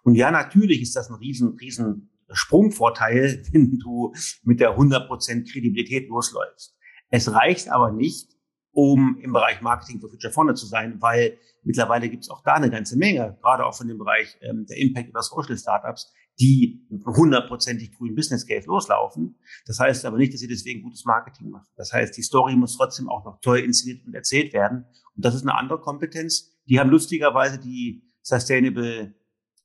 Und 0.02 0.14
ja, 0.14 0.30
natürlich 0.30 0.82
ist 0.82 0.94
das 0.94 1.08
ein 1.08 1.14
riesen, 1.14 1.56
riesen 1.56 2.10
Sprungvorteil, 2.30 3.42
wenn 3.52 3.78
du 3.78 4.12
mit 4.42 4.60
der 4.60 4.76
100% 4.76 5.50
Kredibilität 5.50 6.10
losläufst. 6.10 6.76
Es 7.08 7.32
reicht 7.32 7.70
aber 7.70 7.90
nicht, 7.92 8.36
um 8.72 9.18
im 9.22 9.32
Bereich 9.32 9.62
Marketing 9.62 10.00
for 10.02 10.10
Future 10.10 10.34
vorne 10.34 10.52
zu 10.52 10.66
sein, 10.66 11.00
weil 11.00 11.38
mittlerweile 11.62 12.10
gibt 12.10 12.24
es 12.24 12.30
auch 12.30 12.42
da 12.42 12.56
eine 12.56 12.68
ganze 12.68 12.98
Menge, 12.98 13.38
gerade 13.40 13.64
auch 13.64 13.74
von 13.74 13.88
dem 13.88 13.96
Bereich 13.96 14.36
ähm, 14.42 14.66
der 14.66 14.76
Impact 14.76 15.08
über 15.08 15.22
Social 15.22 15.56
Startups, 15.56 16.12
die 16.38 16.86
hundertprozentig 17.04 17.92
grünen 17.96 18.14
Business 18.14 18.46
Case 18.46 18.66
loslaufen. 18.66 19.38
Das 19.66 19.78
heißt 19.78 20.04
aber 20.06 20.16
nicht, 20.16 20.32
dass 20.32 20.40
sie 20.40 20.48
deswegen 20.48 20.82
gutes 20.82 21.04
Marketing 21.04 21.50
machen. 21.50 21.68
Das 21.76 21.92
heißt, 21.92 22.16
die 22.16 22.22
Story 22.22 22.56
muss 22.56 22.76
trotzdem 22.76 23.08
auch 23.08 23.24
noch 23.24 23.40
toll 23.40 23.58
inszeniert 23.58 24.06
und 24.06 24.14
erzählt 24.14 24.52
werden. 24.52 24.86
Und 25.14 25.24
das 25.24 25.34
ist 25.34 25.42
eine 25.42 25.54
andere 25.54 25.80
Kompetenz. 25.80 26.56
Die 26.66 26.80
haben 26.80 26.90
lustigerweise 26.90 27.58
die 27.58 28.04
Sustainable 28.22 29.14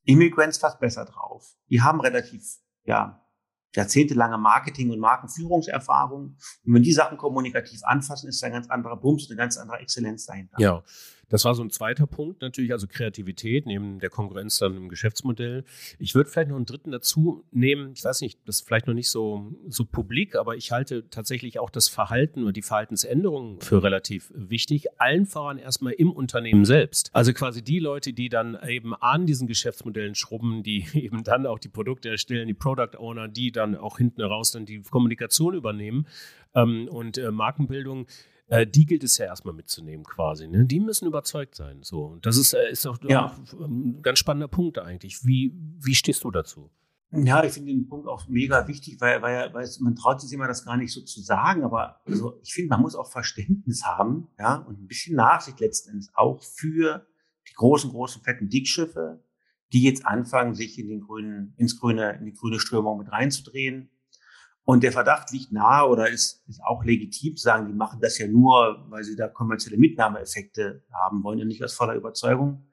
Immigrants 0.03 0.57
fast 0.57 0.79
besser 0.79 1.05
drauf. 1.05 1.55
Die 1.69 1.81
haben 1.81 2.01
relativ, 2.01 2.43
ja, 2.83 3.21
jahrzehntelange 3.75 4.37
Marketing- 4.37 4.91
und 4.91 4.99
Markenführungserfahrung. 4.99 6.37
Und 6.65 6.73
wenn 6.73 6.83
die 6.83 6.93
Sachen 6.93 7.17
kommunikativ 7.17 7.81
anfassen, 7.83 8.29
ist 8.29 8.41
da 8.41 8.47
ein 8.47 8.53
ganz 8.53 8.69
anderer 8.69 8.97
Bums, 8.97 9.27
eine 9.29 9.37
ganz 9.37 9.57
andere 9.57 9.79
Exzellenz 9.79 10.25
dahinter. 10.25 10.55
Ja, 10.59 10.83
das 11.29 11.45
war 11.45 11.55
so 11.55 11.63
ein 11.63 11.69
zweiter 11.69 12.07
Punkt 12.07 12.41
natürlich, 12.41 12.71
also 12.71 12.87
Kreativität 12.87 13.65
neben 13.65 13.99
der 13.99 14.09
Konkurrenz 14.09 14.57
dann 14.59 14.75
im 14.75 14.89
Geschäftsmodell. 14.89 15.63
Ich 15.99 16.15
würde 16.15 16.29
vielleicht 16.29 16.49
noch 16.49 16.55
einen 16.55 16.65
dritten 16.65 16.91
dazu 16.91 17.43
nehmen. 17.51 17.93
Ich 17.93 18.03
weiß 18.03 18.21
nicht, 18.21 18.39
das 18.45 18.59
ist 18.59 18.67
vielleicht 18.67 18.87
noch 18.87 18.93
nicht 18.93 19.09
so, 19.09 19.51
so 19.67 19.85
publik, 19.85 20.35
aber 20.35 20.55
ich 20.55 20.71
halte 20.71 21.09
tatsächlich 21.09 21.59
auch 21.59 21.69
das 21.69 21.87
Verhalten 21.87 22.43
oder 22.43 22.53
die 22.53 22.61
Verhaltensänderungen 22.61 23.61
für 23.61 23.83
relativ 23.83 24.31
wichtig. 24.35 24.87
Allen 24.99 25.25
voran 25.25 25.57
erstmal 25.57 25.93
im 25.93 26.11
Unternehmen 26.11 26.65
selbst. 26.65 27.09
Also 27.13 27.33
quasi 27.33 27.61
die 27.61 27.79
Leute, 27.79 28.13
die 28.13 28.29
dann 28.29 28.57
eben 28.67 28.93
an 28.95 29.25
diesen 29.25 29.47
Geschäftsmodellen 29.47 30.15
schrubben, 30.15 30.63
die 30.63 30.85
eben 30.93 31.23
dann 31.23 31.45
auch 31.45 31.59
die 31.59 31.69
Produkte 31.69 32.09
erstellen, 32.09 32.47
die 32.47 32.53
Product 32.53 32.97
Owner, 32.97 33.27
die 33.27 33.51
dann 33.51 33.75
auch 33.75 33.97
hinten 33.97 34.21
raus 34.21 34.51
dann 34.51 34.65
die 34.65 34.81
Kommunikation 34.81 35.53
übernehmen 35.53 36.07
ähm, 36.53 36.87
und 36.87 37.17
äh, 37.17 37.31
Markenbildung 37.31 38.07
äh, 38.47 38.67
die 38.67 38.85
gilt 38.85 39.03
es 39.03 39.17
ja 39.17 39.25
erstmal 39.25 39.53
mitzunehmen 39.53 40.05
quasi. 40.05 40.47
Ne? 40.47 40.65
Die 40.65 40.79
müssen 40.79 41.07
überzeugt 41.07 41.55
sein. 41.55 41.81
So. 41.81 42.05
Und 42.05 42.25
das 42.25 42.37
ist, 42.37 42.53
äh, 42.53 42.69
ist 42.69 42.85
auch 42.85 42.97
ja. 43.03 43.35
ein 43.59 44.01
ganz 44.01 44.19
spannender 44.19 44.47
Punkt 44.47 44.77
eigentlich. 44.77 45.25
Wie, 45.25 45.53
wie 45.79 45.95
stehst 45.95 46.23
du 46.23 46.31
dazu? 46.31 46.69
Ja, 47.11 47.43
ich 47.43 47.53
finde 47.53 47.71
den 47.71 47.87
Punkt 47.87 48.07
auch 48.07 48.27
mega 48.27 48.67
wichtig, 48.67 48.99
weil, 48.99 49.21
weil, 49.21 49.53
weil 49.53 49.69
man 49.79 49.95
traut 49.95 50.19
sich 50.19 50.33
immer 50.33 50.47
das 50.47 50.65
gar 50.65 50.75
nicht 50.75 50.91
so 50.91 51.01
zu 51.01 51.21
sagen, 51.21 51.63
aber 51.63 52.01
also 52.05 52.39
ich 52.43 52.53
finde, 52.53 52.69
man 52.69 52.81
muss 52.81 52.95
auch 52.95 53.09
Verständnis 53.09 53.85
haben, 53.85 54.27
ja, 54.37 54.55
und 54.55 54.81
ein 54.81 54.87
bisschen 54.87 55.15
Nachsicht 55.15 55.59
letzten 55.59 55.91
Endes 55.91 56.09
auch 56.13 56.43
für 56.43 57.07
die 57.47 57.53
großen, 57.53 57.91
großen, 57.91 58.21
fetten 58.21 58.49
Dickschiffe, 58.49 59.23
die 59.71 59.83
jetzt 59.83 60.05
anfangen, 60.05 60.55
sich 60.55 60.77
in 60.77 60.89
den 60.89 61.01
grünen, 61.01 61.53
ins 61.57 61.79
grüne, 61.79 62.17
in 62.19 62.25
die 62.25 62.33
grüne 62.33 62.59
Strömung 62.59 62.97
mit 62.97 63.11
reinzudrehen. 63.11 63.89
Und 64.65 64.81
der 64.83 64.91
Verdacht 64.91 65.31
liegt 65.31 65.51
nahe 65.51 65.87
oder 65.87 66.09
ist, 66.09 66.43
ist 66.47 66.61
auch 66.63 66.83
legitim 66.83 67.35
zu 67.37 67.43
sagen, 67.43 67.67
die 67.67 67.73
machen 67.73 67.99
das 68.01 68.17
ja 68.17 68.27
nur, 68.27 68.83
weil 68.89 69.03
sie 69.03 69.15
da 69.15 69.27
kommerzielle 69.27 69.77
Mitnahmeeffekte 69.77 70.83
haben 70.91 71.23
wollen 71.23 71.39
und 71.39 71.47
nicht 71.47 71.63
aus 71.63 71.75
voller 71.75 71.93
Überzeugung. 71.93 72.67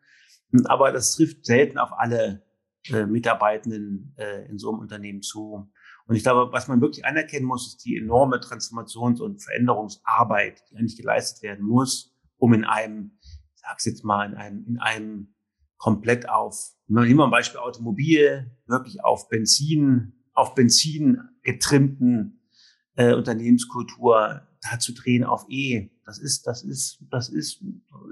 Aber 0.64 0.90
das 0.90 1.14
trifft 1.14 1.44
selten 1.44 1.76
auf 1.76 1.92
alle 1.92 2.42
äh, 2.88 3.04
Mitarbeitenden 3.04 4.14
äh, 4.16 4.48
in 4.48 4.58
so 4.58 4.70
einem 4.70 4.80
Unternehmen 4.80 5.20
zu. 5.20 5.70
Und 6.06 6.16
ich 6.16 6.22
glaube, 6.22 6.50
was 6.50 6.66
man 6.66 6.80
wirklich 6.80 7.04
anerkennen 7.04 7.44
muss, 7.44 7.68
ist 7.68 7.84
die 7.84 7.98
enorme 7.98 8.38
Transformations- 8.40 9.20
und 9.20 9.42
Veränderungsarbeit, 9.42 10.62
die 10.70 10.76
eigentlich 10.76 10.96
geleistet 10.96 11.42
werden 11.42 11.64
muss, 11.64 12.16
um 12.38 12.54
in 12.54 12.64
einem, 12.64 13.18
sag's 13.54 13.84
jetzt 13.84 14.02
mal, 14.02 14.30
in 14.30 14.34
einem, 14.34 14.64
in 14.66 14.78
einem 14.78 15.34
komplett 15.76 16.28
auf, 16.28 16.72
nehmen 16.86 17.16
wir 17.16 17.24
ein 17.24 17.30
Beispiel 17.30 17.60
Automobil, 17.60 18.50
wirklich 18.66 19.04
auf 19.04 19.28
Benzin, 19.28 20.21
auf 20.34 20.54
Benzin 20.54 21.20
getrimmten 21.42 22.40
äh, 22.96 23.14
Unternehmenskultur 23.14 24.46
da 24.62 24.78
zu 24.78 24.92
drehen 24.92 25.24
auf 25.24 25.46
E. 25.48 25.90
Das 26.04 26.18
ist, 26.18 26.46
das 26.46 26.62
ist, 26.62 27.04
das 27.10 27.28
ist 27.28 27.62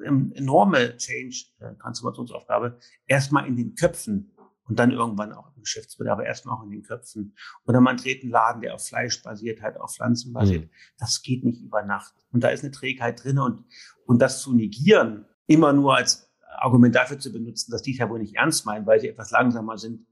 eine 0.05 0.35
enorme 0.35 0.97
Change, 0.97 1.47
äh, 1.61 1.75
Transformationsaufgabe. 1.77 2.79
Erstmal 3.07 3.47
in 3.47 3.57
den 3.57 3.75
Köpfen 3.75 4.33
und 4.65 4.79
dann 4.79 4.91
irgendwann 4.91 5.33
auch 5.33 5.55
im 5.55 5.63
Geschäftsmodell, 5.63 6.13
aber 6.13 6.27
erstmal 6.27 6.57
auch 6.57 6.63
in 6.63 6.71
den 6.71 6.83
Köpfen. 6.83 7.35
Oder 7.67 7.81
man 7.81 7.97
dreht 7.97 8.23
einen 8.23 8.31
Laden, 8.31 8.63
der 8.63 8.75
auf 8.75 8.87
Fleisch 8.87 9.23
basiert, 9.23 9.63
halt 9.63 9.79
auf 9.79 9.95
Pflanzen 9.95 10.33
basiert. 10.33 10.65
Mhm. 10.65 10.71
Das 10.99 11.23
geht 11.23 11.45
nicht 11.45 11.61
über 11.61 11.83
Nacht. 11.83 12.15
Und 12.31 12.43
da 12.45 12.49
ist 12.49 12.63
eine 12.63 12.71
Trägheit 12.71 13.23
drin 13.23 13.39
und, 13.39 13.65
und 14.07 14.21
das 14.21 14.41
zu 14.41 14.55
negieren, 14.55 15.27
immer 15.47 15.73
nur 15.73 15.97
als 15.97 16.31
Argument 16.57 16.95
dafür 16.95 17.19
zu 17.19 17.33
benutzen, 17.33 17.71
dass 17.71 17.83
die 17.83 17.93
es 17.93 17.99
ja 17.99 18.09
wohl 18.09 18.21
nicht 18.21 18.37
ernst 18.37 18.67
meinen, 18.67 18.87
weil 18.87 19.01
sie 19.01 19.09
etwas 19.09 19.31
langsamer 19.31 19.79
sind, 19.79 20.07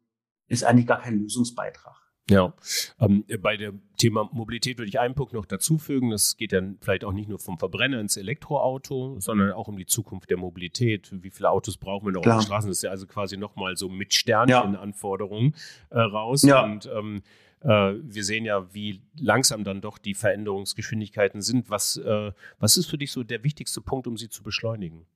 ist 0.48 0.64
eigentlich 0.64 0.86
gar 0.86 1.00
kein 1.00 1.20
Lösungsbeitrag. 1.20 2.08
Ja, 2.30 2.52
ähm, 3.00 3.24
bei 3.40 3.56
dem 3.56 3.80
Thema 3.96 4.28
Mobilität 4.32 4.76
würde 4.76 4.90
ich 4.90 5.00
einen 5.00 5.14
Punkt 5.14 5.32
noch 5.32 5.46
dazufügen. 5.46 6.10
Das 6.10 6.36
geht 6.36 6.52
dann 6.52 6.76
vielleicht 6.80 7.04
auch 7.04 7.12
nicht 7.12 7.28
nur 7.28 7.38
vom 7.38 7.58
Verbrenner 7.58 8.00
ins 8.00 8.18
Elektroauto, 8.18 9.18
sondern 9.18 9.52
auch 9.52 9.68
um 9.68 9.78
die 9.78 9.86
Zukunft 9.86 10.28
der 10.28 10.36
Mobilität. 10.36 11.08
Wie 11.22 11.30
viele 11.30 11.50
Autos 11.50 11.78
brauchen 11.78 12.06
wir 12.06 12.12
noch 12.12 12.20
Klar. 12.20 12.36
auf 12.36 12.42
den 12.42 12.46
Straßen? 12.48 12.68
Das 12.68 12.78
ist 12.78 12.82
ja 12.82 12.90
also 12.90 13.06
quasi 13.06 13.38
nochmal 13.38 13.76
so 13.76 13.88
mit 13.88 14.12
Sternchen-Anforderungen 14.12 15.54
äh, 15.88 16.00
raus. 16.00 16.42
Ja. 16.42 16.64
Und 16.64 16.86
ähm, 16.94 17.22
äh, 17.60 17.94
wir 18.02 18.24
sehen 18.24 18.44
ja, 18.44 18.74
wie 18.74 19.00
langsam 19.18 19.64
dann 19.64 19.80
doch 19.80 19.96
die 19.96 20.14
Veränderungsgeschwindigkeiten 20.14 21.40
sind. 21.40 21.70
Was, 21.70 21.96
äh, 21.96 22.32
was 22.58 22.76
ist 22.76 22.90
für 22.90 22.98
dich 22.98 23.10
so 23.10 23.22
der 23.22 23.42
wichtigste 23.42 23.80
Punkt, 23.80 24.06
um 24.06 24.18
sie 24.18 24.28
zu 24.28 24.42
beschleunigen? 24.42 25.06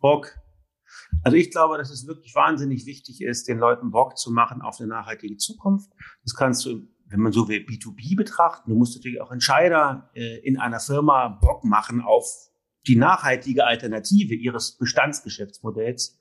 Bock. 0.00 0.38
Also 1.22 1.36
ich 1.36 1.50
glaube, 1.50 1.78
dass 1.78 1.90
es 1.90 2.06
wirklich 2.06 2.34
wahnsinnig 2.34 2.86
wichtig 2.86 3.20
ist, 3.22 3.48
den 3.48 3.58
Leuten 3.58 3.90
Bock 3.90 4.16
zu 4.18 4.30
machen 4.30 4.62
auf 4.62 4.78
eine 4.80 4.88
nachhaltige 4.88 5.36
Zukunft. 5.36 5.90
Das 6.24 6.34
kannst 6.34 6.64
du, 6.66 6.88
wenn 7.06 7.20
man 7.20 7.32
so 7.32 7.48
will, 7.48 7.60
B2B 7.60 8.16
betrachten. 8.16 8.70
Du 8.70 8.76
musst 8.76 8.96
natürlich 8.96 9.20
auch 9.20 9.30
Entscheider 9.32 10.10
äh, 10.14 10.38
in 10.46 10.58
einer 10.58 10.80
Firma 10.80 11.28
Bock 11.28 11.64
machen 11.64 12.00
auf 12.00 12.24
die 12.86 12.96
nachhaltige 12.96 13.66
Alternative 13.66 14.34
ihres 14.34 14.76
Bestandsgeschäftsmodells. 14.78 16.18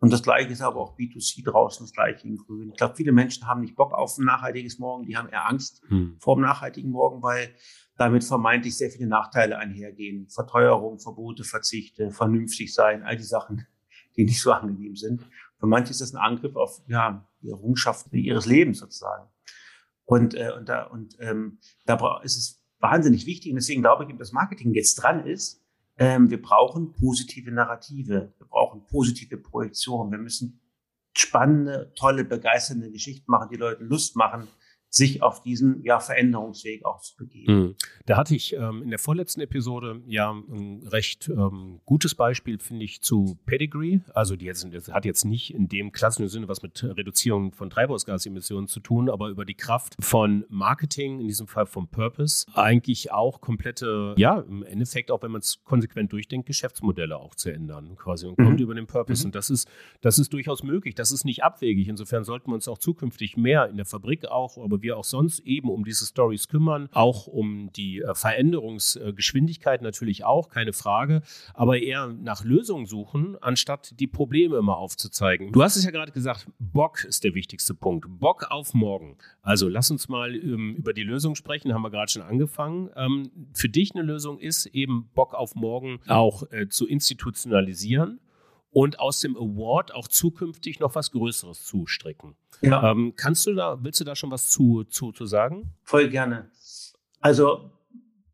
Und 0.00 0.12
das 0.12 0.24
Gleiche 0.24 0.50
ist 0.50 0.62
aber 0.62 0.80
auch 0.80 0.98
B2C 0.98 1.44
draußen, 1.44 1.84
das 1.86 1.92
Gleiche 1.92 2.26
in 2.26 2.36
Grün. 2.36 2.70
Ich 2.70 2.76
glaube, 2.76 2.96
viele 2.96 3.12
Menschen 3.12 3.46
haben 3.46 3.60
nicht 3.60 3.76
Bock 3.76 3.92
auf 3.92 4.18
ein 4.18 4.24
nachhaltiges 4.24 4.80
Morgen, 4.80 5.06
die 5.06 5.16
haben 5.16 5.28
eher 5.28 5.48
Angst 5.48 5.80
Hm. 5.86 6.16
vor 6.18 6.34
dem 6.34 6.42
nachhaltigen 6.42 6.90
Morgen, 6.90 7.22
weil 7.22 7.54
damit 7.96 8.24
vermeintlich 8.24 8.76
sehr 8.76 8.90
viele 8.90 9.06
Nachteile 9.06 9.58
einhergehen. 9.58 10.28
Verteuerung, 10.28 10.98
Verbote, 10.98 11.44
Verzichte, 11.44 12.10
vernünftig 12.10 12.74
sein, 12.74 13.04
all 13.04 13.16
die 13.16 13.22
Sachen, 13.22 13.64
die 14.16 14.24
nicht 14.24 14.40
so 14.40 14.52
angenehm 14.52 14.96
sind. 14.96 15.22
Für 15.58 15.66
manche 15.66 15.90
ist 15.90 16.00
das 16.00 16.14
ein 16.14 16.18
Angriff 16.18 16.56
auf 16.56 16.82
ja, 16.88 17.28
die 17.40 17.50
Errungenschaften 17.50 18.16
ihres 18.16 18.46
Lebens 18.46 18.78
sozusagen. 18.78 19.28
Und, 20.04 20.34
äh, 20.34 20.52
und, 20.56 20.68
da, 20.68 20.84
und 20.84 21.16
ähm, 21.20 21.58
da 21.86 22.20
ist 22.22 22.36
es 22.36 22.64
wahnsinnig 22.80 23.26
wichtig. 23.26 23.52
Und 23.52 23.56
deswegen 23.56 23.82
glaube 23.82 24.04
ich, 24.04 24.16
dass 24.16 24.32
Marketing 24.32 24.74
jetzt 24.74 24.96
dran 24.96 25.26
ist. 25.26 25.62
Ähm, 25.98 26.30
wir 26.30 26.40
brauchen 26.40 26.92
positive 26.92 27.50
Narrative. 27.50 28.34
Wir 28.36 28.46
brauchen 28.48 28.84
positive 28.86 29.36
Projektionen. 29.36 30.10
Wir 30.10 30.18
müssen 30.18 30.60
spannende, 31.16 31.92
tolle, 31.94 32.24
begeisternde 32.24 32.90
Geschichten 32.90 33.30
machen, 33.30 33.48
die 33.50 33.56
Leuten 33.56 33.84
Lust 33.84 34.16
machen, 34.16 34.48
sich 34.94 35.22
auf 35.22 35.40
diesen 35.42 35.82
ja, 35.84 36.00
Veränderungsweg 36.00 36.84
auch 36.84 37.00
zu 37.00 37.16
begeben. 37.16 37.52
Mhm. 37.54 37.74
Da 38.04 38.18
hatte 38.18 38.36
ich 38.36 38.52
ähm, 38.54 38.82
in 38.82 38.90
der 38.90 38.98
vorletzten 38.98 39.40
Episode 39.40 40.02
ja 40.06 40.30
ein 40.30 40.86
recht 40.86 41.30
ähm, 41.30 41.80
gutes 41.86 42.14
Beispiel, 42.14 42.58
finde 42.58 42.84
ich, 42.84 43.00
zu 43.00 43.38
Pedigree. 43.46 44.00
Also 44.12 44.36
die 44.36 44.44
jetzt, 44.44 44.66
das 44.70 44.88
hat 44.88 45.06
jetzt 45.06 45.24
nicht 45.24 45.54
in 45.54 45.66
dem 45.68 45.92
klassischen 45.92 46.28
Sinne 46.28 46.46
was 46.46 46.60
mit 46.62 46.84
Reduzierung 46.84 47.52
von 47.54 47.70
Treibhausgasemissionen 47.70 48.68
zu 48.68 48.80
tun, 48.80 49.08
aber 49.08 49.30
über 49.30 49.46
die 49.46 49.54
Kraft 49.54 49.96
von 49.98 50.44
Marketing, 50.50 51.20
in 51.20 51.26
diesem 51.26 51.46
Fall 51.46 51.64
vom 51.64 51.88
Purpose, 51.88 52.44
eigentlich 52.52 53.12
auch 53.12 53.40
komplette, 53.40 54.14
ja, 54.18 54.40
im 54.40 54.62
Endeffekt 54.62 55.10
auch, 55.10 55.22
wenn 55.22 55.30
man 55.30 55.40
es 55.40 55.62
konsequent 55.64 56.12
durchdenkt, 56.12 56.46
Geschäftsmodelle 56.46 57.16
auch 57.16 57.34
zu 57.34 57.50
ändern 57.50 57.96
quasi 57.96 58.26
und 58.26 58.38
Mhm. 58.38 58.44
kommt 58.44 58.60
über 58.60 58.74
den 58.74 58.86
Purpose. 58.86 59.22
Mhm. 59.22 59.28
Und 59.28 59.34
das 59.36 59.48
ist, 59.48 59.68
das 60.02 60.18
ist 60.18 60.32
durchaus 60.34 60.62
möglich. 60.62 60.94
Das 60.94 61.12
ist 61.12 61.24
nicht 61.24 61.42
abwegig. 61.44 61.88
Insofern 61.88 62.24
sollten 62.24 62.50
wir 62.50 62.54
uns 62.54 62.68
auch 62.68 62.78
zukünftig 62.78 63.38
mehr 63.38 63.68
in 63.68 63.76
der 63.76 63.86
Fabrik 63.86 64.26
auch, 64.26 64.58
aber 64.58 64.81
wir 64.82 64.96
auch 64.96 65.04
sonst 65.04 65.40
eben 65.40 65.70
um 65.70 65.84
diese 65.84 66.06
Stories 66.06 66.48
kümmern, 66.48 66.88
auch 66.92 67.26
um 67.26 67.70
die 67.72 68.00
äh, 68.00 68.14
Veränderungsgeschwindigkeit 68.14 69.82
natürlich 69.82 70.24
auch, 70.24 70.48
keine 70.48 70.72
Frage, 70.72 71.22
aber 71.54 71.78
eher 71.78 72.08
nach 72.08 72.44
Lösungen 72.44 72.86
suchen, 72.86 73.36
anstatt 73.40 73.98
die 73.98 74.06
Probleme 74.06 74.56
immer 74.56 74.76
aufzuzeigen. 74.76 75.52
Du 75.52 75.62
hast 75.62 75.76
es 75.76 75.84
ja 75.84 75.90
gerade 75.90 76.12
gesagt, 76.12 76.46
Bock 76.58 77.04
ist 77.04 77.24
der 77.24 77.34
wichtigste 77.34 77.74
Punkt. 77.74 78.06
Bock 78.08 78.46
auf 78.50 78.74
morgen. 78.74 79.16
Also 79.42 79.68
lass 79.68 79.90
uns 79.90 80.08
mal 80.08 80.34
ähm, 80.34 80.74
über 80.76 80.92
die 80.92 81.02
Lösung 81.02 81.34
sprechen, 81.34 81.72
haben 81.72 81.82
wir 81.82 81.90
gerade 81.90 82.10
schon 82.10 82.22
angefangen. 82.22 82.90
Ähm, 82.96 83.30
für 83.54 83.68
dich 83.68 83.94
eine 83.94 84.02
Lösung 84.02 84.38
ist 84.38 84.66
eben 84.66 85.10
Bock 85.14 85.34
auf 85.34 85.54
morgen 85.54 86.00
auch 86.06 86.44
äh, 86.50 86.68
zu 86.68 86.86
institutionalisieren 86.86 88.20
und 88.72 88.98
aus 88.98 89.20
dem 89.20 89.36
Award 89.36 89.94
auch 89.94 90.08
zukünftig 90.08 90.80
noch 90.80 90.94
was 90.94 91.12
Größeres 91.12 91.62
zustricken. 91.64 92.34
Ja. 92.62 92.90
Ähm, 92.90 93.12
kannst 93.16 93.46
du 93.46 93.54
da, 93.54 93.78
willst 93.82 94.00
du 94.00 94.04
da 94.04 94.16
schon 94.16 94.30
was 94.30 94.48
zu, 94.48 94.84
zu, 94.84 95.12
zu 95.12 95.26
sagen? 95.26 95.74
Voll 95.84 96.08
gerne. 96.08 96.50
Also 97.20 97.70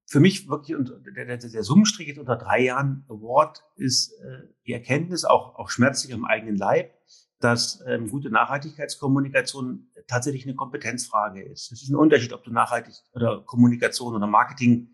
für 0.06 0.20
mich 0.20 0.48
wirklich, 0.48 0.76
und 0.76 0.92
der, 1.16 1.24
der, 1.26 1.36
der 1.36 1.62
Summenstrich 1.62 2.08
jetzt 2.08 2.18
unter 2.18 2.36
drei 2.36 2.62
Jahren 2.62 3.04
Award 3.08 3.64
ist 3.76 4.12
äh, 4.20 4.48
die 4.66 4.72
Erkenntnis, 4.72 5.24
auch, 5.24 5.56
auch 5.56 5.70
schmerzlich 5.70 6.14
am 6.14 6.24
eigenen 6.24 6.56
Leib, 6.56 6.94
dass 7.40 7.82
ähm, 7.86 8.08
gute 8.08 8.30
Nachhaltigkeitskommunikation 8.30 9.90
tatsächlich 10.06 10.44
eine 10.44 10.54
Kompetenzfrage 10.54 11.42
ist. 11.42 11.72
Es 11.72 11.82
ist 11.82 11.90
ein 11.90 11.96
Unterschied, 11.96 12.32
ob 12.32 12.44
du 12.44 12.50
nachhaltig 12.50 12.94
oder 13.12 13.42
Kommunikation 13.44 14.14
oder 14.14 14.26
Marketing 14.26 14.88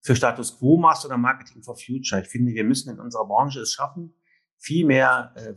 für 0.00 0.16
Status 0.16 0.58
Quo 0.58 0.76
machst 0.76 1.04
oder 1.04 1.16
Marketing 1.16 1.62
for 1.62 1.76
Future. 1.76 2.22
Ich 2.22 2.28
finde, 2.28 2.52
wir 2.52 2.64
müssen 2.64 2.90
in 2.90 3.00
unserer 3.00 3.26
Branche 3.26 3.60
es 3.60 3.72
schaffen, 3.72 4.14
viel 4.62 4.86
mehr 4.86 5.32
äh, 5.36 5.54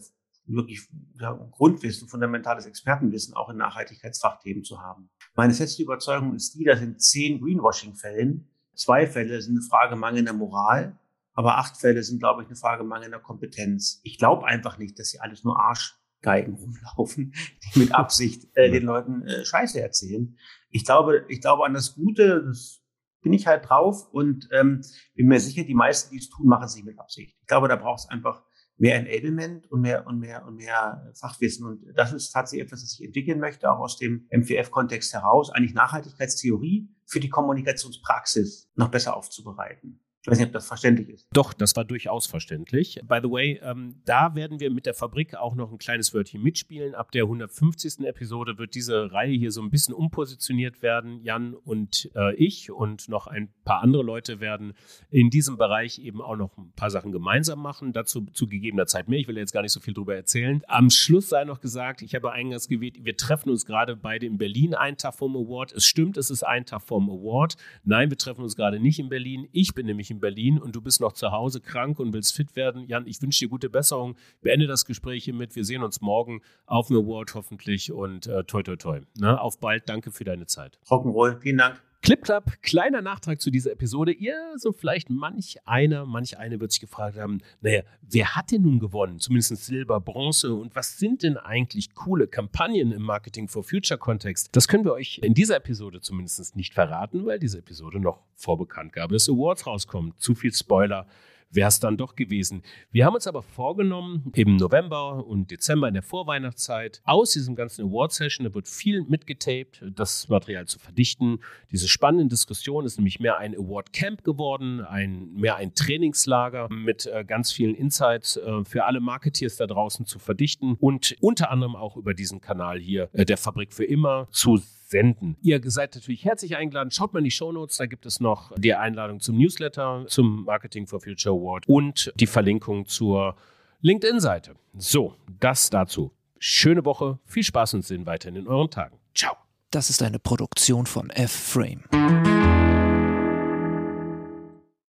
wirklich 0.48 0.88
ja, 1.20 1.34
Grundwissen, 1.52 2.08
fundamentales 2.08 2.66
Expertenwissen 2.66 3.34
auch 3.34 3.50
in 3.50 3.58
Nachhaltigkeitsfachthemen 3.58 4.64
zu 4.64 4.82
haben. 4.82 5.10
Meine 5.36 5.54
feste 5.54 5.84
Überzeugung 5.84 6.36
ist 6.36 6.56
die, 6.56 6.64
dass 6.64 6.82
in 6.82 7.00
zehn 7.00 7.42
Greenwashing-Fällen 7.42 8.48
zwei 8.76 9.08
Fälle 9.08 9.42
sind 9.42 9.58
eine 9.58 9.68
Frage 9.68 9.96
mangelnder 9.96 10.34
Moral, 10.34 10.98
aber 11.34 11.58
acht 11.58 11.78
Fälle 11.78 12.04
sind, 12.04 12.20
glaube 12.20 12.44
ich, 12.44 12.48
eine 12.48 12.56
Frage 12.56 12.84
mangelnder 12.84 13.20
Kompetenz. 13.20 14.00
Ich 14.04 14.18
glaube 14.18 14.46
einfach 14.46 14.78
nicht, 14.78 15.00
dass 15.00 15.10
sie 15.10 15.20
alles 15.20 15.44
nur 15.44 15.60
Arschgeigen 15.60 16.56
rumlaufen, 16.96 17.34
die 17.64 17.80
mit 17.80 17.94
Absicht 17.94 18.48
äh, 18.56 18.72
den 18.72 18.84
Leuten 18.84 19.24
äh, 19.24 19.46
Scheiße 19.46 19.82
erzählen. 19.82 20.38
Ich 20.70 20.86
glaube, 20.86 21.26
ich 21.28 21.42
glaube 21.42 21.66
an 21.66 21.74
das 21.74 21.96
Gute, 21.96 22.44
das 22.46 22.82
bin 23.22 23.34
ich 23.34 23.48
halt 23.48 23.68
drauf 23.68 24.08
und 24.12 24.48
ähm, 24.52 24.82
bin 25.16 25.28
mir 25.28 25.40
sicher, 25.40 25.64
die 25.64 25.74
meisten, 25.74 26.12
die 26.12 26.20
es 26.20 26.30
tun, 26.30 26.48
machen 26.48 26.66
es 26.66 26.76
nicht 26.76 26.86
mit 26.86 27.00
Absicht. 27.00 27.36
Ich 27.42 27.48
glaube, 27.48 27.68
da 27.68 27.76
braucht 27.76 28.02
es 28.02 28.10
einfach 28.10 28.44
mehr 28.78 28.96
Enablement 28.98 29.72
und 29.72 29.82
mehr 29.82 30.06
und 30.06 30.20
mehr 30.20 30.46
und 30.46 30.56
mehr 30.56 31.12
Fachwissen. 31.20 31.66
Und 31.66 31.86
das 31.96 32.14
ist 32.14 32.32
tatsächlich 32.32 32.68
etwas, 32.68 32.82
das 32.82 33.00
ich 33.00 33.06
entwickeln 33.06 33.40
möchte, 33.40 33.72
auch 33.72 33.80
aus 33.80 33.98
dem 33.98 34.28
MPF-Kontext 34.30 35.14
heraus, 35.14 35.50
eigentlich 35.50 35.74
Nachhaltigkeitstheorie 35.74 36.90
für 37.06 37.20
die 37.20 37.30
Kommunikationspraxis 37.30 38.70
noch 38.76 38.90
besser 38.90 39.16
aufzubereiten. 39.16 40.05
Ich 40.26 40.32
weiß 40.32 40.40
nicht, 40.40 40.48
ob 40.48 40.54
das 40.54 40.66
verständlich 40.66 41.10
ist. 41.10 41.28
Doch, 41.34 41.54
das 41.54 41.76
war 41.76 41.86
durchaus 41.86 42.26
verständlich. 42.26 43.00
By 43.08 43.20
the 43.22 43.30
way, 43.30 43.60
ähm, 43.62 44.02
da 44.06 44.34
werden 44.34 44.60
wir 44.60 44.72
mit 44.72 44.88
der 44.88 44.96
Fabrik 44.96 45.36
auch 45.36 45.54
noch 45.54 45.72
ein 45.72 45.78
kleines 45.78 46.16
Wörtchen 46.16 46.42
mitspielen. 46.42 46.96
Ab 46.96 47.12
der 47.12 47.26
150. 47.26 48.00
Episode 48.08 48.58
wird 48.58 48.74
diese 48.74 49.12
Reihe 49.12 49.38
hier 49.38 49.52
so 49.52 49.62
ein 49.62 49.70
bisschen 49.70 49.94
umpositioniert 49.94 50.82
werden. 50.82 51.22
Jan 51.22 51.54
und 51.54 52.10
äh, 52.16 52.34
ich 52.38 52.72
und 52.72 53.08
noch 53.08 53.28
ein 53.28 53.50
paar 53.66 53.84
andere 53.84 54.02
Leute 54.02 54.40
werden 54.40 54.74
in 55.12 55.30
diesem 55.30 55.58
Bereich 55.58 56.00
eben 56.00 56.24
auch 56.24 56.38
noch 56.38 56.58
ein 56.58 56.72
paar 56.76 56.90
Sachen 56.90 57.12
gemeinsam 57.12 57.62
machen. 57.62 57.94
Dazu 57.94 58.22
zu 58.34 58.48
gegebener 58.48 58.88
Zeit 58.88 59.08
mehr. 59.08 59.20
Ich 59.20 59.28
will 59.28 59.38
jetzt 59.38 59.54
gar 59.54 59.62
nicht 59.62 59.74
so 59.74 59.80
viel 59.80 59.94
drüber 59.94 60.16
erzählen. 60.16 60.64
Am 60.68 60.90
Schluss 60.90 61.30
sei 61.30 61.44
noch 61.44 61.62
gesagt, 61.62 62.02
ich 62.02 62.16
habe 62.16 62.32
eingangs 62.32 62.68
gewählt, 62.68 62.98
wir 63.06 63.16
treffen 63.16 63.52
uns 63.52 63.68
gerade 63.68 63.96
beide 63.96 64.26
in 64.26 64.40
Berlin, 64.40 64.74
einen 64.74 64.98
Tag 64.98 65.14
vom 65.14 65.36
Award. 65.36 65.74
Es 65.74 65.86
stimmt, 65.86 66.18
es 66.18 66.32
ist 66.32 66.42
ein 66.42 66.66
Tag 66.66 66.82
vom 66.82 67.12
Award. 67.12 67.58
Nein, 67.84 68.10
wir 68.10 68.18
treffen 68.18 68.42
uns 68.42 68.56
gerade 68.56 68.80
nicht 68.80 68.98
in 68.98 69.10
Berlin. 69.10 69.48
Ich 69.52 69.76
bin 69.76 69.86
nämlich 69.86 70.10
in 70.15 70.15
Berlin 70.20 70.60
und 70.60 70.76
du 70.76 70.82
bist 70.82 71.02
noch 71.02 71.14
zu 71.14 71.32
Hause 71.32 71.62
krank 71.62 72.00
und 72.00 72.14
willst 72.14 72.36
fit 72.36 72.56
werden. 72.56 72.88
Jan, 72.88 73.08
ich 73.08 73.22
wünsche 73.22 73.46
dir 73.46 73.50
gute 73.50 73.70
Besserung. 73.70 74.16
Beende 74.42 74.68
das 74.68 74.86
Gespräch 74.86 75.24
hiermit. 75.24 75.56
Wir 75.56 75.66
sehen 75.66 75.84
uns 75.84 76.02
morgen 76.02 76.42
auf 76.66 76.88
dem 76.88 76.98
Award 76.98 77.36
hoffentlich 77.36 77.92
und 77.92 78.28
äh, 78.28 78.44
toi 78.44 78.64
toi 78.64 78.76
toi. 78.76 79.02
Ne? 79.18 79.40
Auf 79.40 79.60
bald. 79.60 79.90
Danke 79.90 80.12
für 80.12 80.24
deine 80.24 80.46
Zeit. 80.46 80.80
Rock'n'Roll. 80.90 81.40
Vielen 81.40 81.58
Dank. 81.58 81.82
Clip 82.06 82.22
Club, 82.22 82.52
kleiner 82.62 83.02
Nachtrag 83.02 83.42
zu 83.42 83.50
dieser 83.50 83.72
Episode. 83.72 84.12
Ihr, 84.12 84.36
so 84.58 84.72
vielleicht 84.72 85.10
manch 85.10 85.58
einer, 85.66 86.06
manch 86.06 86.38
eine 86.38 86.60
wird 86.60 86.72
sich 86.72 86.80
gefragt 86.80 87.18
haben, 87.18 87.40
naja, 87.62 87.82
wer 88.04 88.36
hat 88.36 88.52
denn 88.52 88.62
nun 88.62 88.78
gewonnen? 88.78 89.18
Zumindest 89.18 89.66
Silber, 89.66 90.00
Bronze 90.00 90.54
und 90.54 90.76
was 90.76 91.00
sind 91.00 91.24
denn 91.24 91.36
eigentlich 91.36 91.96
coole 91.96 92.28
Kampagnen 92.28 92.92
im 92.92 93.02
Marketing 93.02 93.48
for 93.48 93.64
Future 93.64 93.98
Kontext? 93.98 94.56
Das 94.56 94.68
können 94.68 94.86
wir 94.86 94.94
euch 94.94 95.20
in 95.24 95.34
dieser 95.34 95.56
Episode 95.56 96.00
zumindest 96.00 96.56
nicht 96.56 96.76
verraten, 96.76 97.26
weil 97.26 97.40
diese 97.40 97.58
Episode 97.58 98.00
noch 98.00 98.20
vor 98.36 98.60
Bekanntgabe 98.60 99.16
des 99.16 99.28
Awards 99.28 99.66
rauskommt. 99.66 100.20
Zu 100.20 100.36
viel 100.36 100.54
Spoiler 100.54 101.08
wäre 101.50 101.70
es 101.70 101.80
dann 101.80 101.98
doch 101.98 102.16
gewesen. 102.16 102.64
Wir 102.92 103.06
haben 103.06 103.16
uns 103.16 103.28
aber 103.28 103.42
vorgenommen, 103.42 104.32
im 104.36 104.58
November 104.58 105.26
und 105.26 105.52
Dezember 105.52 105.88
in 105.88 105.94
der 105.94 106.04
Vorweihnachtszeit 106.04 107.02
aus 107.04 107.32
diesem 107.32 107.56
ganzen 107.56 107.86
Award-Session, 107.86 108.46
da 108.46 108.54
wird 108.54 108.68
viel 108.68 109.04
mitgetaped, 109.04 109.84
das 109.96 110.28
Material 110.30 110.66
zu 110.66 110.80
verdichten. 110.80 111.40
Diese 111.72 111.88
spannende 111.88 112.28
Diskussion 112.28 112.86
ist 112.86 112.98
nämlich 112.98 113.20
mehr 113.20 113.38
ein 113.38 113.56
Award-Camp 113.56 114.24
geworden, 114.24 114.82
ein, 114.82 115.34
mehr 115.34 115.56
ein 115.56 115.74
Trainingslager 115.74 116.68
mit 116.70 117.06
äh, 117.06 117.24
ganz 117.26 117.52
vielen 117.52 117.76
Insights 117.76 118.38
äh, 118.38 118.64
für 118.66 118.86
alle 118.86 119.00
Marketeers 119.00 119.58
da 119.58 119.68
draußen 119.68 120.06
zu 120.06 120.20
verdichten 120.20 120.76
und 120.80 121.16
unter 121.22 121.52
anderem 121.52 121.76
auch 121.76 121.98
über 121.98 122.14
diesen 122.14 122.42
Kanal 122.42 122.80
hier, 122.80 123.10
äh, 123.14 123.26
der 123.26 123.38
Fabrik 123.38 123.74
für 123.74 123.86
immer, 123.86 124.28
zu 124.32 124.62
senden. 124.86 125.36
Ihr 125.42 125.60
seid 125.66 125.96
natürlich 125.96 126.26
herzlich 126.26 126.56
eingeladen. 126.56 126.92
Schaut 126.92 127.14
mal 127.14 127.20
in 127.20 127.26
die 127.26 127.32
Shownotes, 127.32 127.78
da 127.78 127.86
gibt 127.86 128.06
es 128.06 128.20
noch 128.20 128.52
die 128.58 128.74
Einladung 128.74 129.20
zum 129.20 129.38
Newsletter, 129.38 130.06
zum 130.08 130.46
Marketing 130.46 130.88
for 130.88 131.02
Future 131.02 131.36
Award 131.36 131.68
und 131.68 132.14
die 132.20 132.28
Verlinkung 132.28 132.86
zur 132.86 133.36
LinkedIn-Seite. 133.82 134.56
So, 134.78 135.16
das 135.40 135.70
dazu. 135.70 136.12
Schöne 136.40 136.86
Woche, 136.86 137.20
viel 137.26 137.44
Spaß 137.44 137.76
und 137.76 137.86
Sinn 137.86 138.06
weiterhin 138.06 138.36
in 138.36 138.48
euren 138.48 138.70
Tagen. 138.70 138.98
Ciao. 139.14 139.36
Das 139.72 139.90
ist 139.90 140.02
eine 140.04 140.20
Produktion 140.20 140.86
von 140.86 141.10
F-Frame. 141.10 141.84